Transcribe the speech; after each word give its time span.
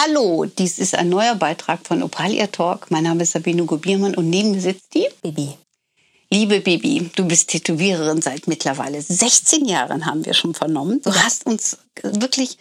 Hallo, 0.00 0.44
dies 0.44 0.78
ist 0.78 0.94
ein 0.94 1.08
neuer 1.08 1.34
Beitrag 1.34 1.80
von 1.84 2.04
Opalia 2.04 2.46
Talk. 2.46 2.88
Mein 2.88 3.02
Name 3.02 3.24
ist 3.24 3.32
Sabine 3.32 3.64
Gubiermann 3.64 4.14
und 4.14 4.30
neben 4.30 4.52
mir 4.52 4.60
sitzt 4.60 4.94
die 4.94 5.08
Bibi. 5.22 5.54
Liebe 6.30 6.60
Bibi, 6.60 7.10
du 7.16 7.26
bist 7.26 7.50
Tätowiererin 7.50 8.22
seit 8.22 8.46
mittlerweile 8.46 9.02
16 9.02 9.64
Jahren, 9.64 10.06
haben 10.06 10.24
wir 10.24 10.34
schon 10.34 10.54
vernommen. 10.54 11.00
Du 11.02 11.12
hast 11.12 11.46
uns 11.46 11.78
wirklich 12.00 12.58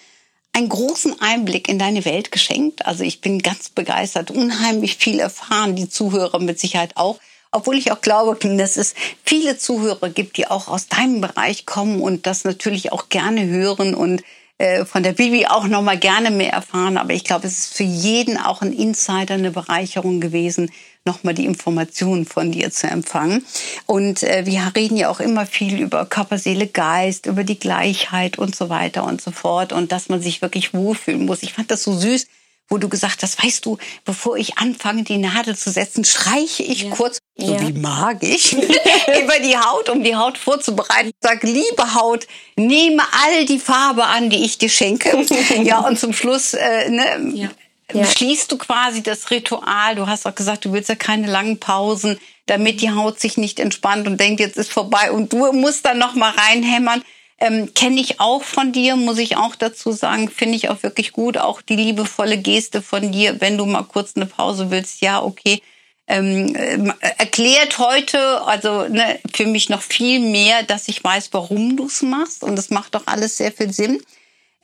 einen 0.51 0.67
großen 0.67 1.21
Einblick 1.21 1.69
in 1.69 1.77
deine 1.77 2.05
Welt 2.05 2.31
geschenkt. 2.31 2.87
Also 2.87 3.03
ich 3.03 3.21
bin 3.21 3.37
ganz 3.37 3.69
begeistert, 3.69 4.31
unheimlich 4.31 4.95
viel 4.95 5.19
erfahren, 5.19 5.75
die 5.75 5.87
Zuhörer 5.87 6.39
mit 6.39 6.59
Sicherheit 6.59 6.97
auch. 6.97 7.19
Obwohl 7.51 7.77
ich 7.77 7.91
auch 7.91 8.01
glaube, 8.01 8.35
dass 8.57 8.77
es 8.77 8.95
viele 9.23 9.59
Zuhörer 9.59 10.09
gibt, 10.09 10.37
die 10.37 10.47
auch 10.47 10.67
aus 10.67 10.87
deinem 10.87 11.21
Bereich 11.21 11.67
kommen 11.67 12.01
und 12.01 12.25
das 12.25 12.45
natürlich 12.45 12.91
auch 12.91 13.09
gerne 13.09 13.45
hören 13.45 13.93
und 13.93 14.23
äh, 14.57 14.85
von 14.85 15.03
der 15.03 15.13
Bibi 15.13 15.45
auch 15.45 15.67
noch 15.67 15.81
mal 15.81 15.97
gerne 15.97 16.31
mehr 16.31 16.51
erfahren. 16.51 16.97
Aber 16.97 17.13
ich 17.13 17.23
glaube, 17.23 17.47
es 17.47 17.59
ist 17.59 17.77
für 17.77 17.83
jeden 17.83 18.37
auch 18.37 18.61
ein 18.61 18.73
Insider, 18.73 19.35
eine 19.35 19.51
Bereicherung 19.51 20.19
gewesen, 20.19 20.71
noch 21.05 21.23
mal 21.23 21.33
die 21.33 21.45
Informationen 21.45 22.25
von 22.25 22.51
dir 22.51 22.71
zu 22.71 22.87
empfangen. 22.87 23.45
Und 23.85 24.23
äh, 24.23 24.45
wir 24.45 24.71
reden 24.75 24.97
ja 24.97 25.09
auch 25.09 25.19
immer 25.19 25.45
viel 25.45 25.79
über 25.79 26.05
Körper, 26.05 26.37
Seele, 26.37 26.67
Geist, 26.67 27.25
über 27.25 27.43
die 27.43 27.59
Gleichheit 27.59 28.37
und 28.37 28.55
so 28.55 28.69
weiter 28.69 29.05
und 29.05 29.21
so 29.21 29.31
fort 29.31 29.73
und 29.73 29.91
dass 29.91 30.09
man 30.09 30.21
sich 30.21 30.41
wirklich 30.41 30.73
wohlfühlen 30.73 31.25
muss. 31.25 31.43
Ich 31.43 31.53
fand 31.53 31.71
das 31.71 31.83
so 31.83 31.93
süß, 31.93 32.27
wo 32.69 32.77
du 32.77 32.89
gesagt 32.89 33.23
hast, 33.23 33.43
weißt 33.43 33.65
du, 33.65 33.77
bevor 34.05 34.37
ich 34.37 34.57
anfange, 34.57 35.03
die 35.03 35.17
Nadel 35.17 35.55
zu 35.55 35.71
setzen, 35.71 36.03
streiche 36.03 36.63
ich 36.63 36.83
ja. 36.83 36.89
kurz, 36.89 37.19
so 37.37 37.53
ja. 37.53 37.61
wie 37.61 37.73
mag 37.73 38.23
ich, 38.23 38.53
über 39.23 39.39
die 39.39 39.57
Haut, 39.57 39.89
um 39.89 40.03
die 40.03 40.15
Haut 40.15 40.37
vorzubereiten. 40.37 41.11
Sage, 41.21 41.45
liebe 41.47 41.93
Haut, 41.93 42.27
nehme 42.55 43.03
all 43.11 43.45
die 43.45 43.59
Farbe 43.59 44.05
an, 44.05 44.29
die 44.29 44.43
ich 44.43 44.57
dir 44.57 44.69
schenke. 44.69 45.25
ja, 45.63 45.79
und 45.79 45.99
zum 45.99 46.13
Schluss 46.13 46.53
äh, 46.53 46.89
ne, 46.89 47.31
ja. 47.35 47.49
Ja. 47.93 48.05
schließt 48.05 48.51
du 48.51 48.57
quasi 48.57 49.03
das 49.03 49.29
Ritual. 49.29 49.95
Du 49.95 50.07
hast 50.07 50.25
auch 50.25 50.35
gesagt, 50.35 50.65
du 50.65 50.73
willst 50.73 50.89
ja 50.89 50.95
keine 50.95 51.27
langen 51.27 51.59
Pausen, 51.59 52.19
damit 52.47 52.81
die 52.81 52.91
Haut 52.91 53.19
sich 53.19 53.37
nicht 53.37 53.59
entspannt 53.59 54.07
und 54.07 54.19
denkt, 54.19 54.39
jetzt 54.39 54.57
ist 54.57 54.71
vorbei. 54.71 55.11
Und 55.11 55.31
du 55.31 55.51
musst 55.53 55.85
dann 55.85 55.99
noch 55.99 56.15
mal 56.15 56.31
reinhämmern. 56.31 57.03
Ähm, 57.39 57.71
Kenne 57.75 58.01
ich 58.01 58.19
auch 58.19 58.41
von 58.41 58.71
dir, 58.71 58.95
muss 58.95 59.19
ich 59.19 59.37
auch 59.37 59.55
dazu 59.55 59.91
sagen, 59.91 60.27
finde 60.27 60.55
ich 60.55 60.69
auch 60.69 60.81
wirklich 60.81 61.11
gut. 61.11 61.37
Auch 61.37 61.61
die 61.61 61.75
liebevolle 61.75 62.37
Geste 62.37 62.81
von 62.81 63.11
dir, 63.11 63.39
wenn 63.41 63.59
du 63.59 63.65
mal 63.65 63.83
kurz 63.83 64.13
eine 64.15 64.25
Pause 64.25 64.71
willst, 64.71 65.01
ja, 65.01 65.21
okay. 65.21 65.61
Ähm, 66.09 66.55
äh, 66.55 66.93
erklärt 67.17 67.79
heute, 67.79 68.41
also 68.43 68.87
ne, 68.87 69.19
für 69.33 69.45
mich 69.45 69.67
noch 69.67 69.81
viel 69.81 70.19
mehr, 70.19 70.63
dass 70.63 70.87
ich 70.87 71.03
weiß, 71.03 71.29
warum 71.33 71.75
du 71.75 71.87
es 71.87 72.01
machst. 72.01 72.43
Und 72.43 72.55
das 72.55 72.69
macht 72.69 72.95
doch 72.95 73.03
alles 73.07 73.37
sehr 73.37 73.51
viel 73.51 73.73
Sinn. 73.73 74.01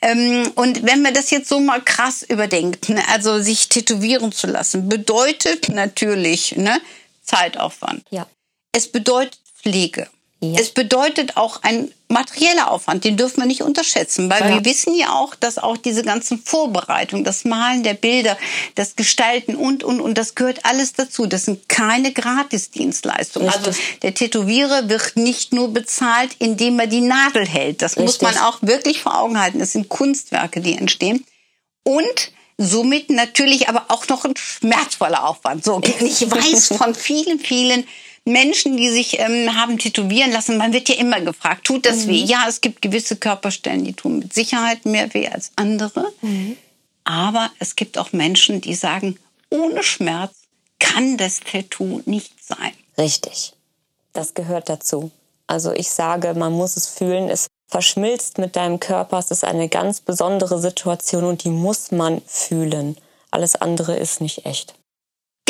Ähm, 0.01 0.51
und 0.55 0.85
wenn 0.85 1.01
man 1.01 1.13
das 1.13 1.31
jetzt 1.31 1.49
so 1.49 1.59
mal 1.59 1.81
krass 1.81 2.23
überdenkt, 2.23 2.89
ne, 2.89 3.01
also 3.09 3.39
sich 3.39 3.69
tätowieren 3.69 4.31
zu 4.31 4.47
lassen, 4.47 4.89
bedeutet 4.89 5.69
natürlich 5.69 6.55
ne, 6.55 6.81
Zeitaufwand. 7.23 8.03
Ja. 8.09 8.27
Es 8.71 8.91
bedeutet 8.91 9.39
Pflege. 9.61 10.07
Ja. 10.51 10.59
Es 10.59 10.71
bedeutet 10.71 11.37
auch 11.37 11.61
ein 11.63 11.91
materieller 12.09 12.69
Aufwand, 12.69 13.05
den 13.05 13.17
dürfen 13.17 13.41
wir 13.41 13.45
nicht 13.47 13.61
unterschätzen, 13.61 14.29
weil 14.29 14.41
ja. 14.41 14.49
wir 14.49 14.65
wissen 14.65 14.93
ja 14.93 15.13
auch, 15.13 15.35
dass 15.35 15.57
auch 15.57 15.77
diese 15.77 16.03
ganzen 16.03 16.37
Vorbereitungen, 16.39 17.23
das 17.23 17.45
Malen 17.45 17.83
der 17.83 17.93
Bilder, 17.93 18.37
das 18.75 18.95
Gestalten 18.95 19.55
und, 19.55 19.83
und, 19.83 19.99
und, 20.01 20.17
das 20.17 20.35
gehört 20.35 20.65
alles 20.65 20.93
dazu. 20.93 21.25
Das 21.25 21.45
sind 21.45 21.67
keine 21.69 22.11
Gratisdienstleistungen. 22.11 23.49
Also 23.49 23.71
der 24.01 24.13
Tätowierer 24.13 24.89
wird 24.89 25.15
nicht 25.15 25.53
nur 25.53 25.73
bezahlt, 25.73 26.35
indem 26.39 26.79
er 26.79 26.87
die 26.87 27.01
Nadel 27.01 27.47
hält. 27.47 27.81
Das 27.81 27.97
Richtig. 27.97 28.05
muss 28.05 28.21
man 28.21 28.37
auch 28.43 28.61
wirklich 28.61 29.01
vor 29.01 29.17
Augen 29.17 29.39
halten. 29.39 29.59
Das 29.59 29.71
sind 29.71 29.89
Kunstwerke, 29.89 30.61
die 30.61 30.77
entstehen. 30.77 31.25
Und 31.83 32.31
somit 32.57 33.09
natürlich 33.09 33.69
aber 33.69 33.85
auch 33.89 34.07
noch 34.07 34.25
ein 34.25 34.35
schmerzvoller 34.35 35.27
Aufwand. 35.27 35.63
So, 35.63 35.81
ich 35.99 36.29
weiß 36.29 36.77
von 36.77 36.95
vielen, 36.95 37.39
vielen 37.39 37.85
Menschen, 38.25 38.77
die 38.77 38.89
sich 38.89 39.19
ähm, 39.19 39.55
haben 39.55 39.77
tätowieren 39.77 40.31
lassen, 40.31 40.57
man 40.57 40.71
wird 40.71 40.87
ja 40.87 40.95
immer 40.95 41.19
gefragt, 41.19 41.65
tut 41.65 41.85
das 41.85 42.05
mhm. 42.05 42.09
weh? 42.09 42.23
Ja, 42.23 42.45
es 42.47 42.61
gibt 42.61 42.81
gewisse 42.81 43.17
Körperstellen, 43.17 43.83
die 43.83 43.93
tun 43.93 44.19
mit 44.19 44.33
Sicherheit 44.33 44.85
mehr 44.85 45.13
weh 45.13 45.27
als 45.27 45.51
andere. 45.55 46.11
Mhm. 46.21 46.55
Aber 47.03 47.51
es 47.59 47.75
gibt 47.75 47.97
auch 47.97 48.13
Menschen, 48.13 48.61
die 48.61 48.75
sagen, 48.75 49.19
ohne 49.49 49.83
Schmerz 49.83 50.33
kann 50.79 51.17
das 51.17 51.41
Tattoo 51.41 52.01
nicht 52.05 52.33
sein. 52.43 52.71
Richtig. 52.97 53.53
Das 54.13 54.33
gehört 54.33 54.69
dazu. 54.69 55.11
Also 55.47 55.73
ich 55.73 55.89
sage, 55.89 56.33
man 56.33 56.53
muss 56.53 56.77
es 56.77 56.87
fühlen. 56.87 57.29
Es 57.29 57.47
verschmilzt 57.67 58.37
mit 58.37 58.55
deinem 58.55 58.79
Körper. 58.79 59.17
Es 59.17 59.31
ist 59.31 59.43
eine 59.43 59.67
ganz 59.67 59.99
besondere 59.99 60.59
Situation 60.59 61.25
und 61.25 61.43
die 61.43 61.49
muss 61.49 61.91
man 61.91 62.21
fühlen. 62.25 62.95
Alles 63.31 63.55
andere 63.55 63.97
ist 63.97 64.21
nicht 64.21 64.45
echt. 64.45 64.75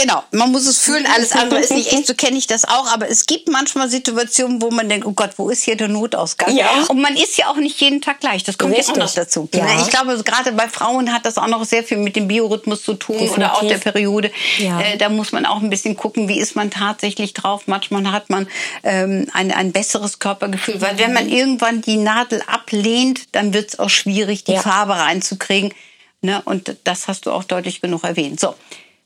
Genau, 0.03 0.21
man 0.31 0.51
muss 0.51 0.67
es 0.67 0.79
fühlen, 0.79 1.07
alles 1.15 1.31
andere 1.31 1.61
ist 1.61 1.71
nicht 1.71 1.93
echt, 1.93 2.07
so 2.07 2.13
kenne 2.17 2.37
ich 2.37 2.45
das 2.45 2.65
auch, 2.65 2.91
aber 2.91 3.09
es 3.09 3.25
gibt 3.25 3.47
manchmal 3.47 3.89
Situationen, 3.89 4.61
wo 4.61 4.69
man 4.69 4.89
denkt, 4.89 5.05
oh 5.05 5.13
Gott, 5.13 5.29
wo 5.37 5.49
ist 5.49 5.63
hier 5.63 5.77
der 5.77 5.87
Notausgang? 5.87 6.53
Ja. 6.53 6.67
Und 6.89 6.99
man 6.99 7.15
ist 7.15 7.37
ja 7.37 7.47
auch 7.47 7.55
nicht 7.55 7.79
jeden 7.79 8.01
Tag 8.01 8.19
gleich, 8.19 8.43
das 8.43 8.57
kommt 8.57 8.77
ja 8.77 8.83
auch 8.83 8.97
noch 8.97 9.13
dazu. 9.13 9.47
Ja. 9.53 9.65
Ich 9.79 9.89
glaube, 9.89 10.21
gerade 10.21 10.51
bei 10.51 10.67
Frauen 10.67 11.13
hat 11.13 11.25
das 11.25 11.37
auch 11.37 11.47
noch 11.47 11.63
sehr 11.63 11.85
viel 11.85 11.95
mit 11.95 12.17
dem 12.17 12.27
Biorhythmus 12.27 12.83
zu 12.83 12.95
tun 12.95 13.17
Definitiv. 13.17 13.37
oder 13.37 13.53
auch 13.55 13.65
der 13.65 13.77
Periode. 13.77 14.29
Ja. 14.57 14.81
Äh, 14.81 14.97
da 14.97 15.07
muss 15.07 15.31
man 15.31 15.45
auch 15.45 15.61
ein 15.61 15.69
bisschen 15.69 15.95
gucken, 15.95 16.27
wie 16.27 16.37
ist 16.37 16.57
man 16.57 16.69
tatsächlich 16.69 17.31
drauf. 17.31 17.63
Manchmal 17.67 18.11
hat 18.11 18.29
man 18.29 18.49
ähm, 18.83 19.27
ein, 19.31 19.53
ein 19.53 19.71
besseres 19.71 20.19
Körpergefühl, 20.19 20.81
weil 20.81 20.97
wenn 20.97 21.13
man 21.13 21.29
irgendwann 21.29 21.79
die 21.79 21.95
Nadel 21.95 22.43
ablehnt, 22.47 23.21
dann 23.31 23.53
wird 23.53 23.69
es 23.69 23.79
auch 23.79 23.89
schwierig, 23.89 24.43
die 24.43 24.51
ja. 24.51 24.61
Farbe 24.61 24.97
reinzukriegen. 24.97 25.73
Ne? 26.21 26.41
Und 26.43 26.75
das 26.83 27.07
hast 27.07 27.25
du 27.25 27.31
auch 27.31 27.45
deutlich 27.45 27.79
genug 27.79 28.03
erwähnt. 28.03 28.41
So, 28.41 28.55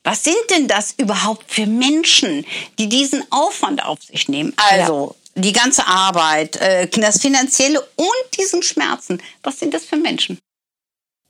was 0.07 0.23
sind 0.23 0.37
denn 0.51 0.69
das 0.69 0.93
überhaupt 0.97 1.51
für 1.51 1.65
Menschen, 1.65 2.45
die 2.79 2.87
diesen 2.87 3.29
Aufwand 3.29 3.83
auf 3.83 4.01
sich 4.01 4.29
nehmen? 4.29 4.53
Also 4.55 5.13
ja. 5.35 5.41
die 5.41 5.51
ganze 5.51 5.85
Arbeit, 5.85 6.55
äh, 6.55 6.87
das 6.87 7.19
Finanzielle 7.19 7.81
und 7.81 8.39
diesen 8.39 8.63
Schmerzen. 8.63 9.21
Was 9.43 9.59
sind 9.59 9.73
das 9.73 9.83
für 9.83 9.97
Menschen? 9.97 10.39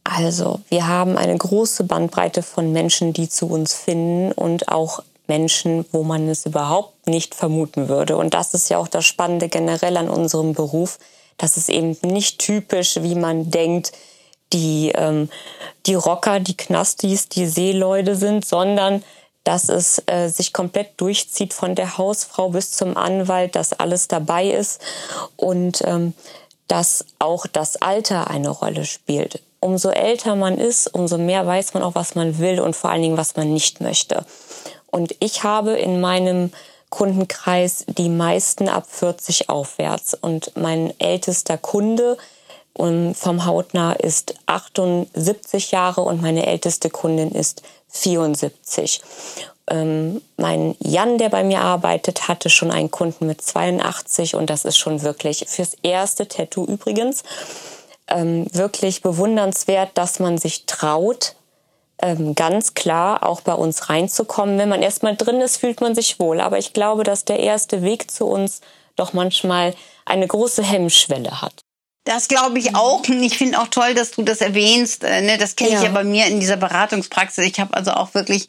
Also, 0.04 0.62
wir 0.70 0.86
haben 0.88 1.18
eine 1.18 1.36
große 1.36 1.86
Bandbreite 1.86 2.44
von 2.44 2.72
Menschen, 2.72 3.14
die 3.14 3.28
zu 3.28 3.48
uns 3.48 3.74
finden 3.74 4.32
und 4.32 4.70
auch 4.70 5.02
Menschen, 5.26 5.84
wo 5.92 6.04
man 6.04 6.30
es 6.30 6.46
überhaupt 6.46 7.08
nicht 7.08 7.34
vermuten 7.34 7.90
würde. 7.90 8.16
Und 8.16 8.36
das 8.36 8.54
ist 8.54 8.70
ja 8.70 8.78
auch 8.78 8.88
das 8.88 9.08
Spannende 9.08 9.50
generell 9.50 9.98
an 9.98 10.08
unserem 10.08 10.54
Beruf, 10.54 11.00
dass 11.38 11.58
es 11.58 11.68
eben 11.68 11.98
nicht 12.04 12.38
typisch, 12.38 13.00
wie 13.02 13.16
man 13.16 13.50
denkt, 13.50 13.92
die, 14.54 14.92
ähm, 14.96 15.30
die 15.86 15.96
Rocker, 15.96 16.40
die 16.40 16.58
Knastis, 16.58 17.30
die 17.30 17.48
Seeleute 17.48 18.16
sind, 18.16 18.46
sondern 18.46 19.04
dass 19.44 19.70
es 19.70 20.02
äh, 20.08 20.28
sich 20.28 20.52
komplett 20.52 21.00
durchzieht 21.00 21.54
von 21.54 21.76
der 21.76 21.98
Hausfrau 21.98 22.50
bis 22.50 22.72
zum 22.72 22.98
Anwalt, 22.98 23.56
dass 23.56 23.74
alles 23.74 24.08
dabei 24.08 24.50
ist 24.50 24.82
und 25.38 25.82
ähm, 25.86 26.14
dass 26.68 27.06
auch 27.20 27.48
das 27.48 27.78
Alter 27.82 28.30
eine 28.30 28.50
Rolle 28.50 28.84
spielt. 28.84 29.42
Umso 29.60 29.90
älter 29.90 30.36
man 30.36 30.58
ist, 30.58 30.94
umso 30.94 31.18
mehr 31.18 31.48
weiß 31.48 31.74
man 31.74 31.84
auch, 31.84 31.96
was 31.96 32.14
man 32.16 32.40
will 32.40 32.60
und 32.60 32.76
vor 32.76 32.90
allen 32.90 33.02
Dingen, 33.02 33.18
was 33.18 33.38
man 33.38 33.54
nicht 33.54 33.80
möchte. 33.80 34.26
Und 34.92 35.16
ich 35.20 35.44
habe 35.44 35.72
in 35.72 36.02
meinem 36.02 36.52
Kundenkreis 36.90 37.86
die 37.88 38.10
meisten 38.10 38.70
ab 38.70 38.86
40 38.90 39.50
aufwärts. 39.50 40.14
Und 40.14 40.52
mein 40.56 40.98
ältester 41.00 41.58
Kunde 41.58 42.18
und 42.78 43.16
vom 43.16 43.46
Hautnah 43.46 43.94
ist 43.94 44.36
78 44.46 45.72
Jahre 45.72 46.02
und 46.02 46.22
meine 46.22 46.46
älteste 46.46 46.92
Kundin 46.92 47.32
ist 47.32 47.64
74. 47.90 49.02
Ähm, 49.70 50.22
mein 50.38 50.76
Jan, 50.80 51.18
der 51.18 51.30
bei 51.30 51.44
mir 51.44 51.62
arbeitet, 51.62 52.28
hatte 52.28 52.52
schon 52.52 52.70
einen 52.70 52.92
Kunden 52.92 53.26
mit 53.26 53.42
82 53.42 54.36
und 54.36 54.52
das 54.52 54.64
ist 54.64 54.78
schon 54.78 55.02
wirklich 55.02 55.46
fürs 55.48 55.74
erste 55.82 56.28
Tattoo 56.28 56.66
übrigens 56.66 57.24
ähm, 58.08 58.46
wirklich 58.54 59.02
bewundernswert, 59.02 59.92
dass 59.96 60.20
man 60.20 60.38
sich 60.38 60.68
traut, 60.68 61.36
ähm, 62.00 62.36
ganz 62.36 62.76
klar 62.76 63.28
auch 63.28 63.42
bei 63.42 63.54
uns 63.54 63.90
reinzukommen. 63.90 64.60
Wenn 64.60 64.70
man 64.70 64.84
erstmal 64.84 65.16
drin 65.16 65.42
ist, 65.42 65.58
fühlt 65.58 65.82
man 65.82 65.96
sich 65.96 66.20
wohl. 66.20 66.42
Aber 66.42 66.60
ich 66.60 66.74
glaube, 66.74 67.04
dass 67.04 67.26
der 67.26 67.40
erste 67.40 67.82
Weg 67.82 68.12
zu 68.12 68.28
uns 68.28 68.62
doch 68.96 69.14
manchmal 69.14 69.74
eine 70.06 70.28
große 70.28 70.62
Hemmschwelle 70.62 71.42
hat. 71.42 71.64
Das 72.08 72.30
glaube 72.30 72.58
ich 72.58 72.74
auch. 72.74 73.04
Ich 73.10 73.38
finde 73.38 73.60
auch 73.60 73.68
toll, 73.68 73.94
dass 73.94 74.12
du 74.12 74.24
das 74.24 74.40
erwähnst. 74.40 75.04
Äh, 75.04 75.22
ne? 75.24 75.38
Das 75.38 75.58
kenne 75.58 75.72
ja. 75.72 75.78
ich 75.78 75.84
ja 75.84 75.92
bei 75.92 76.06
mir 76.06 76.26
in 76.28 76.40
dieser 76.40 76.56
Beratungspraxis. 76.56 77.46
Ich 77.46 77.60
habe 77.60 77.74
also 77.74 77.92
auch 77.92 78.14
wirklich 78.14 78.48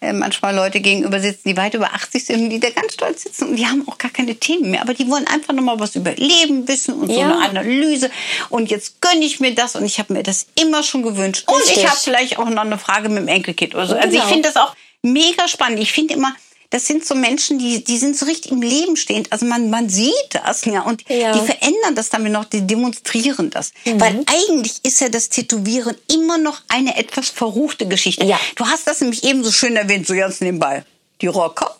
äh, 0.00 0.12
manchmal 0.12 0.54
Leute 0.54 0.80
gegenüber 0.80 1.18
sitzen, 1.18 1.48
die 1.48 1.56
weit 1.56 1.74
über 1.74 1.92
80 1.92 2.24
sind 2.24 2.50
die 2.50 2.60
da 2.60 2.70
ganz 2.70 2.94
stolz 2.94 3.24
sitzen 3.24 3.48
und 3.48 3.56
die 3.56 3.66
haben 3.66 3.82
auch 3.88 3.98
gar 3.98 4.12
keine 4.12 4.36
Themen 4.36 4.70
mehr. 4.70 4.80
Aber 4.82 4.94
die 4.94 5.10
wollen 5.10 5.26
einfach 5.26 5.52
nochmal 5.52 5.80
was 5.80 5.96
über 5.96 6.12
Leben 6.12 6.68
wissen 6.68 6.94
und 6.94 7.10
ja. 7.10 7.16
so 7.16 7.22
eine 7.22 7.38
Analyse. 7.48 8.12
Und 8.48 8.70
jetzt 8.70 9.00
gönne 9.00 9.24
ich 9.24 9.40
mir 9.40 9.56
das 9.56 9.74
und 9.74 9.84
ich 9.84 9.98
habe 9.98 10.12
mir 10.12 10.22
das 10.22 10.46
immer 10.54 10.84
schon 10.84 11.02
gewünscht. 11.02 11.48
Und 11.48 11.56
Richtig. 11.56 11.78
ich 11.78 11.88
habe 11.88 11.98
vielleicht 12.00 12.38
auch 12.38 12.48
noch 12.48 12.62
eine 12.62 12.78
Frage 12.78 13.08
mit 13.08 13.18
dem 13.18 13.28
Enkelkind 13.28 13.74
oder 13.74 13.88
so. 13.88 13.96
Also 13.96 14.10
genau. 14.10 14.22
ich 14.22 14.30
finde 14.30 14.48
das 14.48 14.56
auch 14.56 14.76
mega 15.02 15.48
spannend. 15.48 15.80
Ich 15.80 15.90
finde 15.90 16.14
immer, 16.14 16.32
das 16.70 16.86
sind 16.86 17.04
so 17.04 17.16
Menschen, 17.16 17.58
die, 17.58 17.82
die 17.82 17.98
sind 17.98 18.16
so 18.16 18.26
richtig 18.26 18.52
im 18.52 18.62
Leben 18.62 18.96
stehend. 18.96 19.32
Also 19.32 19.44
man, 19.44 19.70
man 19.70 19.88
sieht 19.88 20.14
das, 20.30 20.64
ja, 20.64 20.82
und 20.82 21.08
ja. 21.08 21.32
die 21.32 21.44
verändern 21.44 21.96
das 21.96 22.10
damit 22.10 22.32
noch, 22.32 22.44
die 22.44 22.64
demonstrieren 22.64 23.50
das. 23.50 23.72
Mhm. 23.84 24.00
Weil 24.00 24.24
eigentlich 24.26 24.76
ist 24.84 25.00
ja 25.00 25.08
das 25.08 25.28
Tätowieren 25.28 25.96
immer 26.12 26.38
noch 26.38 26.60
eine 26.68 26.96
etwas 26.96 27.28
verruchte 27.28 27.88
Geschichte. 27.88 28.24
Ja. 28.24 28.38
Du 28.54 28.66
hast 28.66 28.86
das 28.86 29.00
nämlich 29.00 29.24
eben 29.24 29.42
so 29.42 29.50
schön 29.50 29.74
erwähnt, 29.74 30.06
so 30.06 30.14
ganz 30.14 30.40
nebenbei. 30.40 30.84
Die 31.20 31.26
Rocker, 31.26 31.76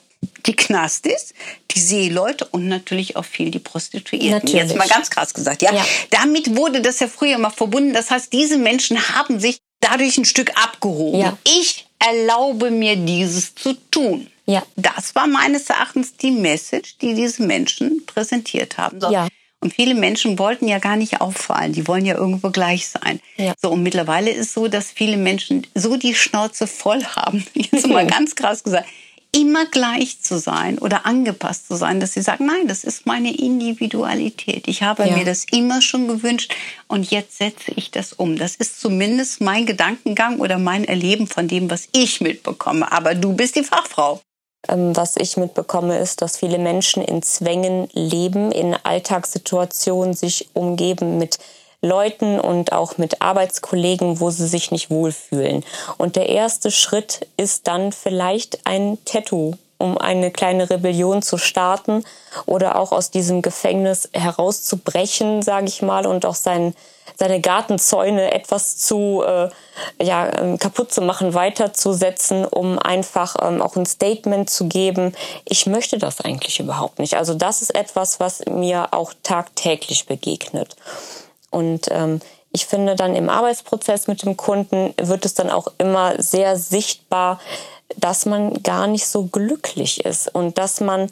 die 0.46 0.56
Knastis, 0.56 1.34
die 1.70 1.80
Seeleute 1.80 2.46
und 2.46 2.66
natürlich 2.66 3.14
auch 3.14 3.24
viel 3.24 3.52
die 3.52 3.60
Prostituierten. 3.60 4.30
Natürlich. 4.30 4.70
Jetzt 4.70 4.76
mal 4.76 4.88
ganz 4.88 5.08
krass 5.08 5.32
gesagt. 5.32 5.62
Ja? 5.62 5.72
ja? 5.72 5.86
Damit 6.10 6.56
wurde 6.56 6.82
das 6.82 6.98
ja 6.98 7.06
früher 7.06 7.38
mal 7.38 7.50
verbunden. 7.50 7.92
Das 7.92 8.10
heißt, 8.10 8.32
diese 8.32 8.58
Menschen 8.58 8.98
haben 9.14 9.38
sich 9.38 9.60
dadurch 9.78 10.18
ein 10.18 10.24
Stück 10.24 10.50
abgehoben. 10.62 11.20
Ja. 11.20 11.38
Ich 11.44 11.86
erlaube 12.00 12.70
mir 12.70 12.96
dieses 12.96 13.54
zu 13.54 13.74
tun. 13.90 14.26
Ja. 14.50 14.62
Das 14.76 15.14
war 15.14 15.26
meines 15.26 15.70
Erachtens 15.70 16.16
die 16.16 16.32
Message, 16.32 16.98
die 16.98 17.14
diese 17.14 17.42
Menschen 17.42 18.04
präsentiert 18.06 18.78
haben. 18.78 19.00
So. 19.00 19.10
Ja. 19.10 19.28
Und 19.60 19.74
viele 19.74 19.94
Menschen 19.94 20.38
wollten 20.38 20.66
ja 20.66 20.78
gar 20.78 20.96
nicht 20.96 21.20
auffallen. 21.20 21.72
Die 21.72 21.86
wollen 21.86 22.06
ja 22.06 22.16
irgendwo 22.16 22.50
gleich 22.50 22.88
sein. 22.88 23.20
Ja. 23.36 23.54
So, 23.60 23.70
und 23.70 23.82
mittlerweile 23.82 24.30
ist 24.30 24.54
so, 24.54 24.68
dass 24.68 24.90
viele 24.90 25.18
Menschen 25.18 25.66
so 25.74 25.96
die 25.96 26.14
Schnauze 26.14 26.66
voll 26.66 27.04
haben, 27.04 27.44
jetzt 27.54 27.86
mal 27.86 28.06
ganz 28.06 28.34
krass 28.34 28.64
gesagt, 28.64 28.88
immer 29.32 29.66
gleich 29.66 30.20
zu 30.20 30.38
sein 30.38 30.78
oder 30.78 31.06
angepasst 31.06 31.68
zu 31.68 31.76
sein, 31.76 32.00
dass 32.00 32.14
sie 32.14 32.22
sagen, 32.22 32.46
nein, 32.46 32.66
das 32.66 32.82
ist 32.82 33.06
meine 33.06 33.36
Individualität. 33.36 34.66
Ich 34.66 34.82
habe 34.82 35.06
ja. 35.06 35.16
mir 35.16 35.24
das 35.24 35.44
immer 35.52 35.82
schon 35.82 36.08
gewünscht 36.08 36.52
und 36.88 37.10
jetzt 37.10 37.38
setze 37.38 37.70
ich 37.76 37.92
das 37.92 38.12
um. 38.12 38.36
Das 38.36 38.56
ist 38.56 38.80
zumindest 38.80 39.40
mein 39.40 39.66
Gedankengang 39.66 40.40
oder 40.40 40.58
mein 40.58 40.84
Erleben 40.84 41.28
von 41.28 41.46
dem, 41.46 41.70
was 41.70 41.88
ich 41.92 42.20
mitbekomme. 42.20 42.90
Aber 42.90 43.14
du 43.14 43.34
bist 43.34 43.54
die 43.54 43.62
Fachfrau. 43.62 44.20
Ähm, 44.68 44.96
was 44.96 45.16
ich 45.16 45.36
mitbekomme, 45.36 45.98
ist, 45.98 46.22
dass 46.22 46.36
viele 46.36 46.58
Menschen 46.58 47.02
in 47.02 47.22
Zwängen 47.22 47.88
leben, 47.92 48.52
in 48.52 48.76
Alltagssituationen 48.82 50.14
sich 50.14 50.50
umgeben 50.54 51.18
mit 51.18 51.38
Leuten 51.82 52.38
und 52.38 52.72
auch 52.72 52.98
mit 52.98 53.22
Arbeitskollegen, 53.22 54.20
wo 54.20 54.30
sie 54.30 54.46
sich 54.46 54.70
nicht 54.70 54.90
wohlfühlen. 54.90 55.64
Und 55.96 56.16
der 56.16 56.28
erste 56.28 56.70
Schritt 56.70 57.26
ist 57.36 57.66
dann 57.68 57.92
vielleicht 57.92 58.66
ein 58.66 58.98
Tattoo, 59.06 59.54
um 59.80 59.96
eine 59.96 60.30
kleine 60.30 60.68
Rebellion 60.68 61.22
zu 61.22 61.38
starten 61.38 62.04
oder 62.44 62.78
auch 62.78 62.92
aus 62.92 63.10
diesem 63.10 63.40
Gefängnis 63.40 64.08
herauszubrechen, 64.12 65.42
sage 65.42 65.66
ich 65.66 65.80
mal, 65.80 66.06
und 66.06 66.26
auch 66.26 66.34
sein, 66.34 66.74
seine 67.16 67.40
Gartenzäune 67.40 68.32
etwas 68.32 68.76
zu 68.76 69.22
äh, 69.26 69.48
ja, 70.02 70.38
ähm, 70.38 70.58
kaputt 70.58 70.92
zu 70.92 71.00
machen, 71.00 71.32
weiterzusetzen, 71.32 72.44
um 72.44 72.78
einfach 72.78 73.36
ähm, 73.40 73.62
auch 73.62 73.74
ein 73.76 73.86
Statement 73.86 74.50
zu 74.50 74.68
geben. 74.68 75.14
Ich 75.46 75.66
möchte 75.66 75.96
das 75.96 76.20
eigentlich 76.20 76.60
überhaupt 76.60 76.98
nicht. 76.98 77.14
Also 77.14 77.34
das 77.34 77.62
ist 77.62 77.74
etwas, 77.74 78.20
was 78.20 78.44
mir 78.46 78.88
auch 78.92 79.14
tagtäglich 79.22 80.06
begegnet. 80.06 80.76
Und 81.50 81.88
ähm, 81.90 82.20
ich 82.52 82.66
finde 82.66 82.96
dann 82.96 83.14
im 83.14 83.28
Arbeitsprozess 83.28 84.08
mit 84.08 84.22
dem 84.22 84.36
Kunden 84.36 84.92
wird 85.00 85.24
es 85.24 85.34
dann 85.34 85.50
auch 85.50 85.68
immer 85.78 86.20
sehr 86.20 86.56
sichtbar, 86.56 87.40
dass 87.96 88.26
man 88.26 88.62
gar 88.62 88.86
nicht 88.86 89.06
so 89.06 89.24
glücklich 89.24 90.04
ist 90.04 90.34
und 90.34 90.58
dass 90.58 90.80
man 90.80 91.10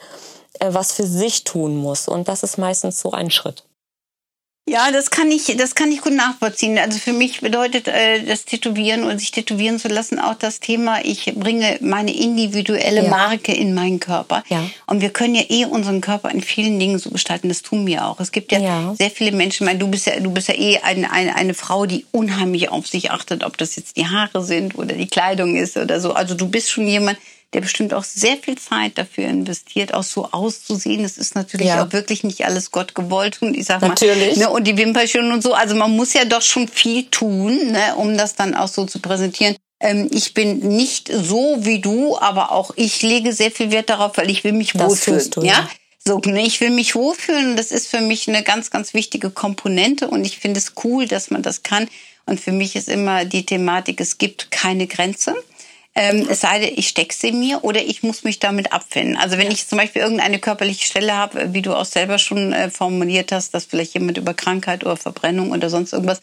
äh, 0.61 0.73
was 0.73 0.93
für 0.93 1.07
sich 1.07 1.45
tun 1.45 1.77
muss. 1.77 2.09
Und 2.09 2.29
das 2.29 2.43
ist 2.43 2.59
meistens 2.59 3.01
so 3.01 3.13
ein 3.13 3.31
Schritt. 3.31 3.65
Ja, 4.69 4.91
das 4.91 5.11
kann 5.11 5.31
ich, 5.31 5.57
das 5.57 5.75
kann 5.75 5.91
ich 5.91 6.01
gut 6.03 6.13
nachvollziehen. 6.13 6.79
Also 6.79 6.99
für 6.99 7.13
mich 7.13 7.41
bedeutet 7.41 7.89
äh, 7.89 8.23
das 8.23 8.45
Tätowieren 8.45 9.05
und 9.05 9.19
sich 9.19 9.31
tätowieren 9.31 9.79
zu 9.79 9.89
lassen 9.89 10.19
auch 10.19 10.35
das 10.35 10.61
Thema, 10.61 11.05
ich 11.05 11.33
bringe 11.35 11.79
meine 11.81 12.15
individuelle 12.15 13.05
ja. 13.05 13.11
Marke 13.11 13.53
in 13.53 13.75
meinen 13.75 13.99
Körper. 13.99 14.45
Ja. 14.49 14.69
Und 14.87 15.01
wir 15.01 15.11
können 15.11 15.35
ja 15.35 15.45
eh 15.49 15.65
unseren 15.65 16.01
Körper 16.01 16.31
in 16.31 16.43
vielen 16.43 16.79
Dingen 16.79 16.99
so 16.99 17.11
gestalten. 17.11 17.49
Das 17.49 17.63
tun 17.63 17.87
wir 17.87 18.07
auch. 18.07 18.21
Es 18.21 18.31
gibt 18.31 18.53
ja, 18.53 18.59
ja. 18.59 18.95
sehr 18.99 19.11
viele 19.11 19.33
Menschen, 19.33 19.65
ich 19.65 19.67
meine, 19.67 19.79
du 19.79 19.89
bist 19.89 20.07
ja, 20.07 20.21
du 20.21 20.31
bist 20.31 20.49
ja 20.49 20.55
eh 20.55 20.79
eine, 20.79 21.11
eine, 21.11 21.35
eine 21.35 21.55
Frau, 21.55 21.87
die 21.87 22.05
unheimlich 22.13 22.69
auf 22.69 22.87
sich 22.87 23.11
achtet, 23.11 23.45
ob 23.45 23.57
das 23.57 23.77
jetzt 23.77 23.97
die 23.97 24.07
Haare 24.07 24.45
sind 24.45 24.77
oder 24.77 24.95
die 24.95 25.09
Kleidung 25.09 25.57
ist 25.57 25.77
oder 25.77 26.01
so. 26.01 26.13
Also 26.13 26.35
du 26.35 26.49
bist 26.49 26.71
schon 26.71 26.87
jemand, 26.87 27.19
der 27.55 27.63
bestimmt 27.63 27.95
auch 27.95 28.05
sehr 28.05 28.37
viel 28.37 28.59
Zeit 28.59 28.99
dafür 28.99 29.27
investiert, 29.27 29.95
auch 29.95 30.03
so 30.03 30.27
auszusehen. 30.33 31.03
Das 31.03 31.17
ist 31.17 31.35
natürlich 31.35 31.69
ja. 31.69 31.83
auch 31.83 31.93
wirklich 31.93 32.23
nicht 32.23 32.45
alles 32.45 32.71
Gott 32.71 32.95
gewollt. 32.95 33.41
Und 33.41 33.57
ich 33.57 33.65
sag 33.65 33.81
natürlich. 33.81 34.37
mal, 34.37 34.45
ne, 34.45 34.51
und 34.51 34.65
die 34.65 34.77
Wimperchen 34.77 35.33
und 35.33 35.43
so. 35.43 35.55
Also 35.55 35.75
man 35.75 35.97
muss 35.97 36.13
ja 36.13 36.27
doch 36.27 36.43
schon 36.43 36.69
viel 36.69 37.05
tun, 37.05 37.73
ne, 37.73 37.97
um 37.97 38.19
das 38.19 38.35
dann 38.35 38.55
auch 38.55 38.69
so 38.69 38.85
zu 38.85 38.99
präsentieren. 38.99 39.57
Ähm, 39.81 40.09
ich 40.13 40.35
bin 40.35 40.59
nicht 40.59 41.11
so 41.11 41.57
wie 41.61 41.81
du, 41.81 42.19
aber 42.19 42.53
auch 42.53 42.73
ich 42.77 43.01
lege 43.01 43.33
sehr 43.33 43.51
viel 43.51 43.71
Wert 43.71 43.89
darauf, 43.89 44.19
weil 44.19 44.29
ich 44.29 44.45
will 44.45 44.53
mich 44.53 44.73
das 44.73 44.83
wohlfühlen. 44.83 45.31
Du, 45.31 45.43
ja? 45.43 45.53
ja? 45.53 45.71
So, 46.05 46.19
ne, 46.19 46.43
ich 46.43 46.61
will 46.61 46.71
mich 46.71 46.95
wohlfühlen. 46.95 47.57
Das 47.57 47.71
ist 47.71 47.89
für 47.89 48.01
mich 48.03 48.29
eine 48.29 48.43
ganz, 48.43 48.71
ganz 48.71 48.93
wichtige 48.93 49.31
Komponente. 49.31 50.09
Und 50.09 50.27
ich 50.27 50.39
finde 50.39 50.59
es 50.59 50.73
cool, 50.85 51.07
dass 51.07 51.31
man 51.31 51.43
das 51.43 51.63
kann. 51.63 51.89
Und 52.27 52.41
für 52.41 52.53
mich 52.53 52.77
ist 52.77 52.91
immer 52.91 53.25
die 53.25 53.47
Thematik, 53.47 54.03
es 54.03 54.19
gibt 54.19 54.51
keine 54.51 54.87
Grenze. 54.87 55.35
Ähm, 56.01 56.29
es 56.31 56.43
sei 56.43 56.61
denn, 56.61 56.75
ich 56.77 56.87
stecke 56.87 57.13
sie 57.13 57.33
mir 57.33 57.65
oder 57.65 57.83
ich 57.83 58.05
muss 58.05 58.23
mich 58.23 58.39
damit 58.39 58.73
abfinden. 58.73 59.17
Also 59.17 59.37
wenn 59.37 59.51
ich 59.51 59.67
zum 59.67 59.79
Beispiel 59.79 60.01
irgendeine 60.01 60.39
körperliche 60.39 60.87
Stelle 60.87 61.17
habe, 61.17 61.53
wie 61.53 61.61
du 61.61 61.75
auch 61.75 61.85
selber 61.85 62.19
schon 62.19 62.53
äh, 62.53 62.71
formuliert 62.71 63.33
hast, 63.33 63.53
dass 63.53 63.65
vielleicht 63.65 63.95
jemand 63.95 64.17
über 64.17 64.33
Krankheit 64.33 64.85
oder 64.85 64.97
Verbrennung 64.97 65.51
oder 65.51 65.69
sonst 65.69 65.93
irgendwas 65.93 66.21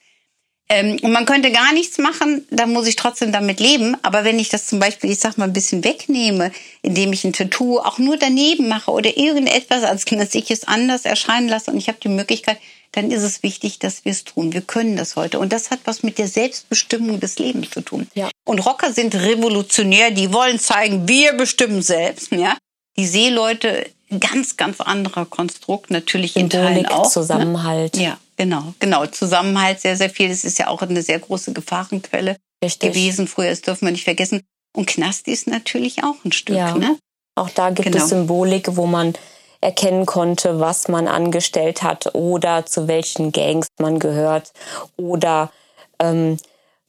ähm, 0.70 0.98
und 1.02 1.12
man 1.12 1.26
könnte 1.26 1.52
gar 1.52 1.74
nichts 1.74 1.98
machen, 1.98 2.48
dann 2.52 2.72
muss 2.72 2.88
ich 2.88 2.96
trotzdem 2.96 3.34
damit 3.34 3.60
leben. 3.60 3.98
Aber 4.02 4.24
wenn 4.24 4.40
ich 4.40 4.48
das 4.48 4.66
zum 4.66 4.80
Beispiel, 4.80 5.12
ich 5.12 5.20
sag 5.20 5.38
mal, 5.38 5.44
ein 5.44 5.54
bisschen 5.54 5.84
wegnehme, 5.84 6.54
indem 6.82 7.12
ich 7.12 7.26
ein 7.26 7.34
Tattoo 7.34 7.80
auch 7.80 8.00
nur 8.00 8.16
daneben 8.16 8.70
mache 8.70 8.92
oder 8.92 9.18
irgendetwas, 9.18 9.84
als 9.84 10.06
dass 10.06 10.36
ich 10.36 10.50
es 10.52 10.64
anders 10.64 11.04
erscheinen 11.04 11.50
lasse 11.50 11.70
und 11.70 11.78
ich 11.78 11.90
habe 11.90 12.00
die 12.02 12.08
Möglichkeit, 12.08 12.58
dann 12.96 13.12
ist 13.12 13.24
es 13.24 13.44
wichtig, 13.44 13.80
dass 13.80 14.06
wir 14.06 14.14
es 14.14 14.24
tun. 14.24 14.54
Wir 14.54 14.62
können 14.62 14.96
das 14.96 15.18
heute. 15.18 15.40
Und 15.40 15.52
das 15.52 15.70
hat 15.70 15.80
was 15.84 16.02
mit 16.02 16.18
der 16.18 16.30
Selbstbestimmung 16.30 17.20
des 17.20 17.38
Lebens 17.38 17.70
zu 17.72 17.82
tun. 17.82 18.08
Ja. 18.14 18.30
Und 18.46 18.60
Rocker 18.60 18.94
sind 18.94 19.14
revolutionär, 19.16 20.12
die 20.12 20.32
wollen 20.32 20.60
zeigen, 20.60 21.06
wir 21.06 21.34
bestimmen 21.34 21.82
selbst. 21.82 22.32
Ja? 22.32 22.56
Die 22.96 23.06
Seeleute, 23.06 23.86
ganz, 24.22 24.56
ganz 24.56 24.80
anderer 24.80 25.26
Konstrukt, 25.26 25.92
natürlich 25.92 26.38
in 26.38 26.50
Teilen 26.50 26.86
auch. 26.86 27.04
Ne? 27.04 27.10
Zusammenhalt. 27.10 27.96
Ne? 27.98 28.04
Ja, 28.04 28.18
genau, 28.38 28.74
genau. 28.80 29.06
Zusammenhalt 29.08 29.82
sehr, 29.82 29.98
sehr 29.98 30.10
viel. 30.10 30.30
Das 30.30 30.46
ist 30.46 30.58
ja 30.58 30.68
auch 30.68 30.82
eine 30.82 31.02
sehr 31.02 31.20
große 31.20 31.52
Gefahrenquelle 31.52 32.38
Richtig. 32.64 32.94
gewesen 32.94 33.28
früher. 33.28 33.50
Das 33.50 33.62
dürfen 33.62 33.88
wir 33.88 33.92
nicht 33.92 34.06
vergessen. 34.06 34.42
Und 34.74 34.88
Knast 34.88 35.28
ist 35.28 35.48
natürlich 35.48 36.02
auch 36.04 36.24
ein 36.24 36.32
Stück. 36.32 36.56
Ja. 36.56 36.78
Ne? 36.78 36.98
Auch 37.36 37.50
da 37.50 37.72
gibt 37.72 37.92
genau. 37.92 38.02
es 38.02 38.10
Symbolik, 38.10 38.78
wo 38.78 38.86
man 38.86 39.16
erkennen 39.66 40.06
konnte, 40.06 40.60
was 40.60 40.88
man 40.90 41.08
angestellt 41.08 41.82
hat 41.82 42.14
oder 42.14 42.68
zu 42.68 42.88
welchen 42.88 43.32
Gangs 43.32 43.68
man 43.80 43.98
gehört 43.98 44.54
oder 44.96 45.50
ähm, 45.98 46.38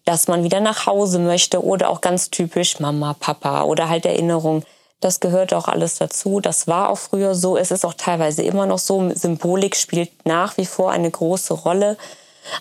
dass 0.04 0.28
man 0.28 0.44
wieder 0.44 0.60
nach 0.60 0.84
Hause 0.84 1.18
möchte 1.18 1.64
oder 1.64 1.88
auch 1.88 2.02
ganz 2.02 2.28
typisch 2.28 2.78
Mama, 2.78 3.16
Papa 3.18 3.62
oder 3.62 3.88
halt 3.88 4.04
Erinnerung. 4.04 4.62
Das 5.00 5.20
gehört 5.20 5.54
auch 5.54 5.68
alles 5.68 5.96
dazu. 5.96 6.38
Das 6.40 6.68
war 6.68 6.90
auch 6.90 6.98
früher 6.98 7.34
so. 7.34 7.56
Es 7.56 7.70
ist 7.70 7.84
auch 7.86 7.94
teilweise 7.94 8.42
immer 8.42 8.66
noch 8.66 8.78
so. 8.78 9.10
Symbolik 9.14 9.74
spielt 9.74 10.10
nach 10.26 10.58
wie 10.58 10.66
vor 10.66 10.90
eine 10.90 11.10
große 11.10 11.54
Rolle. 11.54 11.96